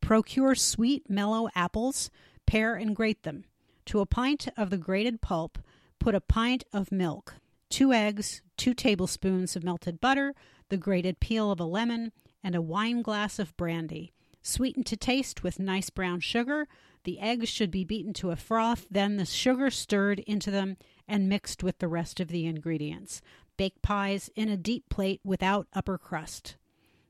Procure 0.00 0.54
sweet, 0.54 1.08
mellow 1.08 1.48
apples, 1.54 2.10
pare 2.46 2.74
and 2.74 2.96
grate 2.96 3.22
them. 3.22 3.44
To 3.86 4.00
a 4.00 4.06
pint 4.06 4.48
of 4.56 4.70
the 4.70 4.76
grated 4.76 5.20
pulp, 5.20 5.58
put 5.98 6.14
a 6.14 6.20
pint 6.20 6.64
of 6.72 6.92
milk, 6.92 7.34
two 7.68 7.92
eggs, 7.92 8.42
two 8.56 8.74
tablespoons 8.74 9.56
of 9.56 9.64
melted 9.64 10.00
butter, 10.00 10.34
the 10.68 10.76
grated 10.76 11.20
peel 11.20 11.50
of 11.50 11.60
a 11.60 11.64
lemon, 11.64 12.12
and 12.42 12.54
a 12.54 12.62
wine 12.62 13.02
glass 13.02 13.38
of 13.38 13.56
brandy. 13.56 14.12
Sweeten 14.48 14.82
to 14.84 14.96
taste 14.96 15.42
with 15.42 15.58
nice 15.58 15.90
brown 15.90 16.20
sugar. 16.20 16.68
The 17.04 17.20
eggs 17.20 17.50
should 17.50 17.70
be 17.70 17.84
beaten 17.84 18.14
to 18.14 18.30
a 18.30 18.36
froth, 18.36 18.86
then 18.90 19.18
the 19.18 19.26
sugar 19.26 19.70
stirred 19.70 20.20
into 20.20 20.50
them 20.50 20.78
and 21.06 21.28
mixed 21.28 21.62
with 21.62 21.80
the 21.80 21.86
rest 21.86 22.18
of 22.18 22.28
the 22.28 22.46
ingredients. 22.46 23.20
Bake 23.58 23.82
pies 23.82 24.30
in 24.34 24.48
a 24.48 24.56
deep 24.56 24.88
plate 24.88 25.20
without 25.22 25.68
upper 25.74 25.98
crust. 25.98 26.56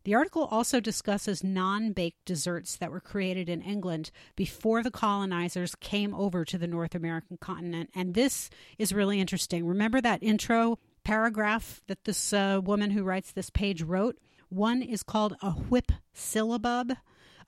The 0.03 0.16
article 0.16 0.48
also 0.51 0.81
discusses 0.81 1.44
non 1.44 1.92
baked 1.92 2.24
desserts 2.24 2.74
that 2.74 2.90
were 2.90 2.98
created 3.01 3.48
in 3.48 3.62
England 3.62 4.11
before 4.35 4.83
the 4.83 4.90
colonizers 4.90 5.77
came 5.77 6.12
over 6.14 6.44
to 6.44 6.59
the 6.59 6.66
North 6.66 6.96
American 6.96 7.37
continent. 7.37 7.90
And 7.94 8.14
this 8.14 8.51
is 8.79 8.92
really 8.92 9.20
interesting. 9.20 9.64
Remember 9.64 10.01
that 10.01 10.24
intro 10.24 10.81
paragraph 11.05 11.83
that 11.87 12.03
this 12.03 12.33
uh, 12.33 12.61
woman 12.64 12.90
who 12.90 13.05
writes 13.05 13.31
this 13.31 13.48
page 13.48 13.81
wrote? 13.81 14.18
One 14.48 14.83
is 14.83 15.05
called 15.05 15.37
a 15.40 15.53
whip 15.53 15.92
syllabub. 16.12 16.96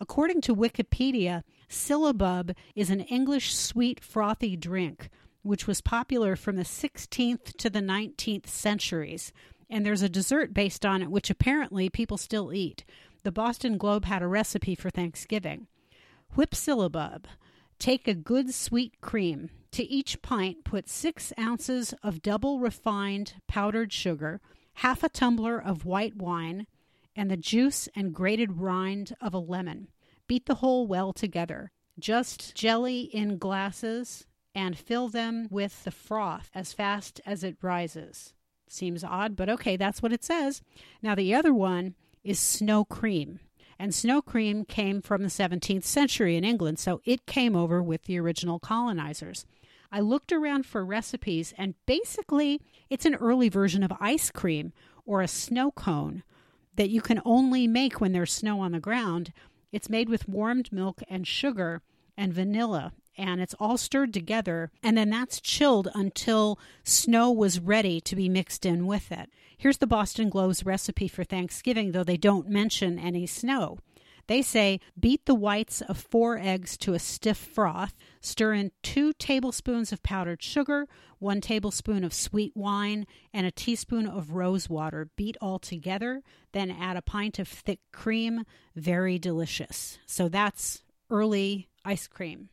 According 0.01 0.41
to 0.43 0.57
Wikipedia, 0.57 1.43
syllabub 1.69 2.57
is 2.75 2.91
an 2.91 3.01
English 3.01 3.55
sweet 3.55 4.03
frothy 4.03 4.57
drink 4.57 5.11
which 5.43 5.67
was 5.67 5.81
popular 5.81 6.37
from 6.37 6.57
the 6.57 6.63
16th 6.63 7.57
to 7.57 7.71
the 7.71 7.81
19th 7.81 8.47
centuries. 8.47 9.33
And 9.69 9.87
there's 9.87 10.03
a 10.03 10.09
dessert 10.09 10.53
based 10.53 10.85
on 10.85 11.03
it, 11.03 11.11
which 11.11 11.31
apparently 11.31 11.89
people 11.89 12.19
still 12.19 12.53
eat. 12.53 12.85
The 13.23 13.33
Boston 13.33 13.79
Globe 13.79 14.05
had 14.05 14.23
a 14.23 14.27
recipe 14.27 14.75
for 14.75 14.91
Thanksgiving. 14.91 15.67
Whip 16.35 16.51
syllabub. 16.53 17.25
Take 17.79 18.07
a 18.07 18.15
good 18.15 18.53
sweet 18.53 19.01
cream. 19.01 19.51
To 19.73 19.85
each 19.85 20.21
pint, 20.21 20.65
put 20.65 20.89
six 20.89 21.33
ounces 21.39 21.95
of 22.03 22.23
double 22.23 22.59
refined 22.59 23.35
powdered 23.47 23.93
sugar, 23.93 24.41
half 24.75 25.03
a 25.03 25.09
tumbler 25.09 25.63
of 25.63 25.85
white 25.85 26.17
wine, 26.17 26.67
and 27.17 27.31
the 27.31 27.37
juice 27.37 27.89
and 27.95 28.15
grated 28.15 28.61
rind 28.61 29.15
of 29.21 29.35
a 29.35 29.39
lemon. 29.39 29.89
Beat 30.27 30.47
the 30.47 30.57
whole 30.57 30.87
well 30.87 31.13
together. 31.13 31.73
Just 31.99 32.55
jelly 32.55 33.01
in 33.01 33.39
glasses 33.39 34.27
and 34.55 34.79
fill 34.79 35.09
them 35.09 35.49
with 35.51 35.85
the 35.85 35.91
froth 35.91 36.51
as 36.55 36.73
fast 36.73 37.21
as 37.27 37.45
it 37.45 37.57
rises. 37.63 38.35
Seems 38.69 39.03
odd, 39.03 39.37
but 39.37 39.49
okay, 39.49 39.77
that's 39.77 40.03
what 40.03 40.13
it 40.13 40.25
says. 40.25 40.63
Now, 41.03 41.15
the 41.15 41.35
other 41.35 41.53
one 41.53 41.95
is 42.23 42.39
snow 42.39 42.85
cream. 42.85 43.41
And 43.79 43.95
snow 43.95 44.21
cream 44.21 44.65
came 44.65 45.01
from 45.01 45.23
the 45.23 45.29
17th 45.29 45.85
century 45.85 46.37
in 46.37 46.45
England, 46.45 46.79
so 46.79 47.01
it 47.05 47.27
came 47.27 47.57
over 47.57 47.83
with 47.83 48.03
the 48.03 48.19
original 48.21 48.59
colonizers. 48.59 49.47
I 49.91 50.01
looked 50.01 50.33
around 50.33 50.67
for 50.67 50.85
recipes, 50.85 51.53
and 51.59 51.75
basically, 51.87 52.61
it's 52.89 53.07
an 53.07 53.15
early 53.17 53.49
version 53.49 53.83
of 53.83 53.93
ice 53.99 54.31
cream 54.31 54.73
or 55.05 55.23
a 55.23 55.29
snow 55.29 55.71
cone 55.73 56.23
that 56.75 56.91
you 56.91 57.01
can 57.01 57.21
only 57.25 57.67
make 57.67 58.01
when 58.01 58.13
there's 58.13 58.33
snow 58.33 58.61
on 58.61 58.73
the 58.73 58.81
ground. 58.81 59.33
It's 59.73 59.89
made 59.89 60.09
with 60.09 60.29
warmed 60.29 60.73
milk 60.73 61.03
and 61.09 61.27
sugar 61.27 61.83
and 62.17 62.33
vanilla 62.33 62.93
and 63.21 63.41
it's 63.41 63.55
all 63.61 63.77
stirred 63.77 64.15
together, 64.15 64.71
and 64.83 64.97
then 64.97 65.11
that's 65.11 65.43
chilled 65.43 65.89
until 65.95 66.59
snow 66.85 67.31
was 67.31 67.61
ready 67.61 68.01
to 68.01 68.17
be 68.17 68.31
mixed 68.31 68.65
in 68.65 68.87
with 68.87 69.13
it. 69.13 69.31
Here's 69.59 69.77
the 69.77 69.87
Boston 69.87 70.31
Globe's 70.31 70.65
recipe 70.65 71.07
for 71.07 71.23
Thanksgiving, 71.23 71.93
though 71.93 72.03
they 72.03 72.17
don't 72.17 72.49
mention 72.49 72.99
any 72.99 73.27
snow. 73.27 73.79
They 74.27 74.43
say 74.43 74.81
beat 74.99 75.27
the 75.27 75.35
whites 75.35 75.81
of 75.83 75.99
four 75.99 76.39
eggs 76.39 76.77
to 76.79 76.95
a 76.95 76.99
stiff 76.99 77.37
froth, 77.37 77.97
stir 78.21 78.55
in 78.55 78.73
two 78.83 79.13
tablespoons 79.15 79.93
of 79.93 80.03
powdered 80.03 80.43
sugar, 80.43 80.87
one 81.19 81.41
tablespoon 81.41 82.05
of 82.05 82.15
sweet 82.15 82.57
wine, 82.57 83.07
and 83.33 83.47
a 83.47 83.51
teaspoon 83.51 84.07
of 84.07 84.33
rose 84.33 84.69
water. 84.69 85.11
Beat 85.17 85.37
all 85.41 85.59
together, 85.59 86.23
then 86.53 86.71
add 86.71 86.97
a 86.97 87.03
pint 87.03 87.39
of 87.39 87.49
thick 87.49 87.81
cream. 87.93 88.45
Very 88.75 89.19
delicious. 89.19 89.99
So 90.07 90.29
that's 90.29 90.83
early 91.11 91.69
ice 91.85 92.07
cream. 92.07 92.49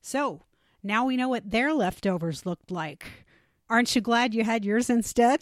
So 0.00 0.42
now 0.82 1.04
we 1.04 1.16
know 1.16 1.28
what 1.28 1.50
their 1.50 1.72
leftovers 1.72 2.44
looked 2.44 2.70
like. 2.70 3.26
Aren't 3.70 3.94
you 3.94 4.00
glad 4.00 4.34
you 4.34 4.44
had 4.44 4.64
yours 4.64 4.90
instead? 4.90 5.40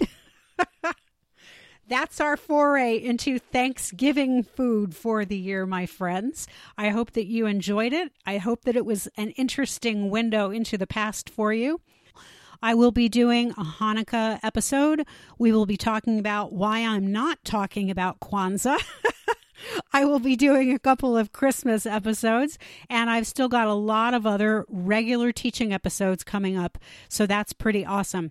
That's 1.91 2.21
our 2.21 2.37
foray 2.37 2.99
into 3.03 3.41
Thanksgiving 3.41 4.45
food 4.45 4.95
for 4.95 5.25
the 5.25 5.37
year, 5.37 5.67
my 5.67 5.87
friends. 5.87 6.47
I 6.79 6.91
hope 6.91 7.11
that 7.15 7.27
you 7.27 7.47
enjoyed 7.47 7.93
it. 7.93 8.13
I 8.25 8.39
hope 8.39 8.63
that 8.63 8.77
it 8.77 8.87
was 8.87 9.09
an 9.17 9.31
interesting 9.31 10.09
window 10.09 10.53
into 10.53 10.79
the 10.79 10.87
past 10.87 11.29
for 11.29 11.53
you. 11.53 11.81
I 12.63 12.75
will 12.75 12.93
be 12.93 13.09
doing 13.09 13.51
a 13.51 13.65
Hanukkah 13.65 14.39
episode. 14.45 15.05
We 15.37 15.51
will 15.51 15.67
be 15.67 15.77
talking 15.77 16.21
about 16.21 16.53
why 16.53 16.79
I'm 16.79 17.11
not 17.11 17.45
talking 17.45 17.91
about 17.91 18.21
Kwanzaa. 18.21 18.79
I 19.93 20.05
will 20.05 20.21
be 20.21 20.37
doing 20.37 20.73
a 20.73 20.79
couple 20.79 21.17
of 21.17 21.33
Christmas 21.33 21.87
episodes, 21.87 22.57
and 22.89 23.11
I've 23.11 23.27
still 23.27 23.49
got 23.49 23.67
a 23.67 23.75
lot 23.75 24.15
of 24.15 24.29
other 24.29 24.65
regular 24.69 25.33
teaching 25.33 25.73
episodes 25.73 26.23
coming 26.23 26.57
up. 26.57 26.79
So 27.09 27.27
that's 27.27 27.53
pretty 27.53 27.85
awesome. 27.85 28.31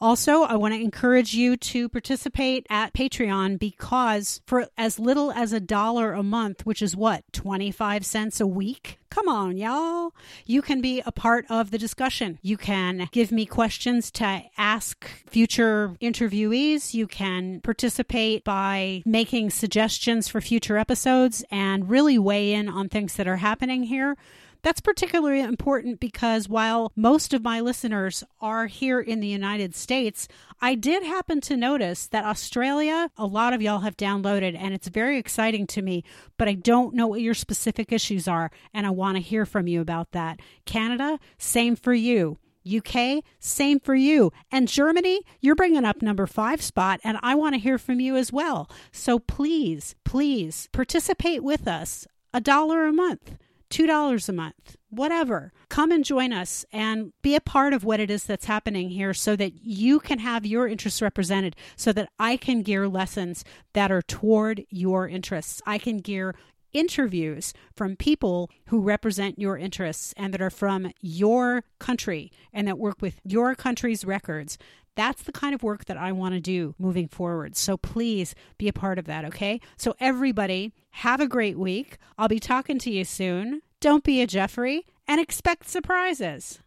Also, 0.00 0.42
I 0.42 0.54
want 0.54 0.74
to 0.74 0.80
encourage 0.80 1.34
you 1.34 1.56
to 1.56 1.88
participate 1.88 2.66
at 2.70 2.94
Patreon 2.94 3.58
because 3.58 4.40
for 4.46 4.68
as 4.78 5.00
little 5.00 5.32
as 5.32 5.52
a 5.52 5.58
dollar 5.58 6.12
a 6.12 6.22
month, 6.22 6.64
which 6.64 6.80
is 6.82 6.96
what, 6.96 7.24
25 7.32 8.06
cents 8.06 8.40
a 8.40 8.46
week? 8.46 8.98
Come 9.10 9.28
on, 9.28 9.56
y'all. 9.56 10.14
You 10.46 10.62
can 10.62 10.80
be 10.80 11.02
a 11.04 11.10
part 11.10 11.46
of 11.50 11.72
the 11.72 11.78
discussion. 11.78 12.38
You 12.42 12.56
can 12.56 13.08
give 13.10 13.32
me 13.32 13.46
questions 13.46 14.12
to 14.12 14.42
ask 14.56 15.04
future 15.26 15.96
interviewees. 16.00 16.94
You 16.94 17.08
can 17.08 17.60
participate 17.62 18.44
by 18.44 19.02
making 19.04 19.50
suggestions 19.50 20.28
for 20.28 20.40
future 20.40 20.78
episodes 20.78 21.44
and 21.50 21.90
really 21.90 22.18
weigh 22.18 22.52
in 22.52 22.68
on 22.68 22.88
things 22.88 23.16
that 23.16 23.26
are 23.26 23.36
happening 23.36 23.84
here. 23.84 24.16
That's 24.62 24.80
particularly 24.80 25.40
important 25.40 26.00
because 26.00 26.48
while 26.48 26.92
most 26.96 27.32
of 27.32 27.44
my 27.44 27.60
listeners 27.60 28.24
are 28.40 28.66
here 28.66 29.00
in 29.00 29.20
the 29.20 29.28
United 29.28 29.74
States, 29.74 30.26
I 30.60 30.74
did 30.74 31.02
happen 31.04 31.40
to 31.42 31.56
notice 31.56 32.06
that 32.08 32.24
Australia, 32.24 33.10
a 33.16 33.26
lot 33.26 33.52
of 33.52 33.62
y'all 33.62 33.80
have 33.80 33.96
downloaded, 33.96 34.56
and 34.58 34.74
it's 34.74 34.88
very 34.88 35.18
exciting 35.18 35.66
to 35.68 35.82
me, 35.82 36.02
but 36.36 36.48
I 36.48 36.54
don't 36.54 36.94
know 36.94 37.06
what 37.06 37.20
your 37.20 37.34
specific 37.34 37.92
issues 37.92 38.26
are, 38.26 38.50
and 38.74 38.86
I 38.86 38.90
want 38.90 39.16
to 39.16 39.22
hear 39.22 39.46
from 39.46 39.68
you 39.68 39.80
about 39.80 40.10
that. 40.12 40.40
Canada, 40.64 41.18
same 41.38 41.76
for 41.76 41.94
you. 41.94 42.38
UK, 42.68 43.22
same 43.38 43.80
for 43.80 43.94
you. 43.94 44.32
And 44.50 44.68
Germany, 44.68 45.22
you're 45.40 45.54
bringing 45.54 45.84
up 45.84 46.02
number 46.02 46.26
five 46.26 46.60
spot, 46.60 47.00
and 47.04 47.18
I 47.22 47.34
want 47.34 47.54
to 47.54 47.60
hear 47.60 47.78
from 47.78 48.00
you 48.00 48.16
as 48.16 48.32
well. 48.32 48.68
So 48.92 49.18
please, 49.18 49.94
please 50.04 50.68
participate 50.72 51.42
with 51.42 51.66
us. 51.66 52.06
A 52.34 52.40
dollar 52.40 52.84
a 52.84 52.92
month. 52.92 53.38
$2 53.70 54.28
a 54.28 54.32
month, 54.32 54.76
whatever. 54.90 55.52
Come 55.68 55.90
and 55.92 56.04
join 56.04 56.32
us 56.32 56.64
and 56.72 57.12
be 57.22 57.34
a 57.34 57.40
part 57.40 57.72
of 57.72 57.84
what 57.84 58.00
it 58.00 58.10
is 58.10 58.24
that's 58.24 58.46
happening 58.46 58.90
here 58.90 59.14
so 59.14 59.36
that 59.36 59.62
you 59.62 60.00
can 60.00 60.18
have 60.18 60.46
your 60.46 60.66
interests 60.66 61.02
represented, 61.02 61.56
so 61.76 61.92
that 61.92 62.10
I 62.18 62.36
can 62.36 62.62
gear 62.62 62.88
lessons 62.88 63.44
that 63.74 63.90
are 63.90 64.02
toward 64.02 64.64
your 64.70 65.08
interests. 65.08 65.60
I 65.66 65.78
can 65.78 65.98
gear 65.98 66.34
interviews 66.72 67.54
from 67.74 67.96
people 67.96 68.50
who 68.66 68.80
represent 68.80 69.38
your 69.38 69.56
interests 69.56 70.12
and 70.16 70.34
that 70.34 70.42
are 70.42 70.50
from 70.50 70.92
your 71.00 71.64
country 71.78 72.30
and 72.52 72.68
that 72.68 72.78
work 72.78 73.00
with 73.00 73.20
your 73.24 73.54
country's 73.54 74.04
records. 74.04 74.58
That's 74.98 75.22
the 75.22 75.30
kind 75.30 75.54
of 75.54 75.62
work 75.62 75.84
that 75.84 75.96
I 75.96 76.10
want 76.10 76.34
to 76.34 76.40
do 76.40 76.74
moving 76.76 77.06
forward. 77.06 77.54
So 77.54 77.76
please 77.76 78.34
be 78.58 78.66
a 78.66 78.72
part 78.72 78.98
of 78.98 79.04
that, 79.04 79.24
okay? 79.26 79.60
So, 79.76 79.94
everybody, 80.00 80.72
have 80.90 81.20
a 81.20 81.28
great 81.28 81.56
week. 81.56 81.98
I'll 82.18 82.26
be 82.26 82.40
talking 82.40 82.80
to 82.80 82.90
you 82.90 83.04
soon. 83.04 83.62
Don't 83.80 84.02
be 84.02 84.20
a 84.22 84.26
Jeffrey 84.26 84.86
and 85.06 85.20
expect 85.20 85.68
surprises. 85.68 86.58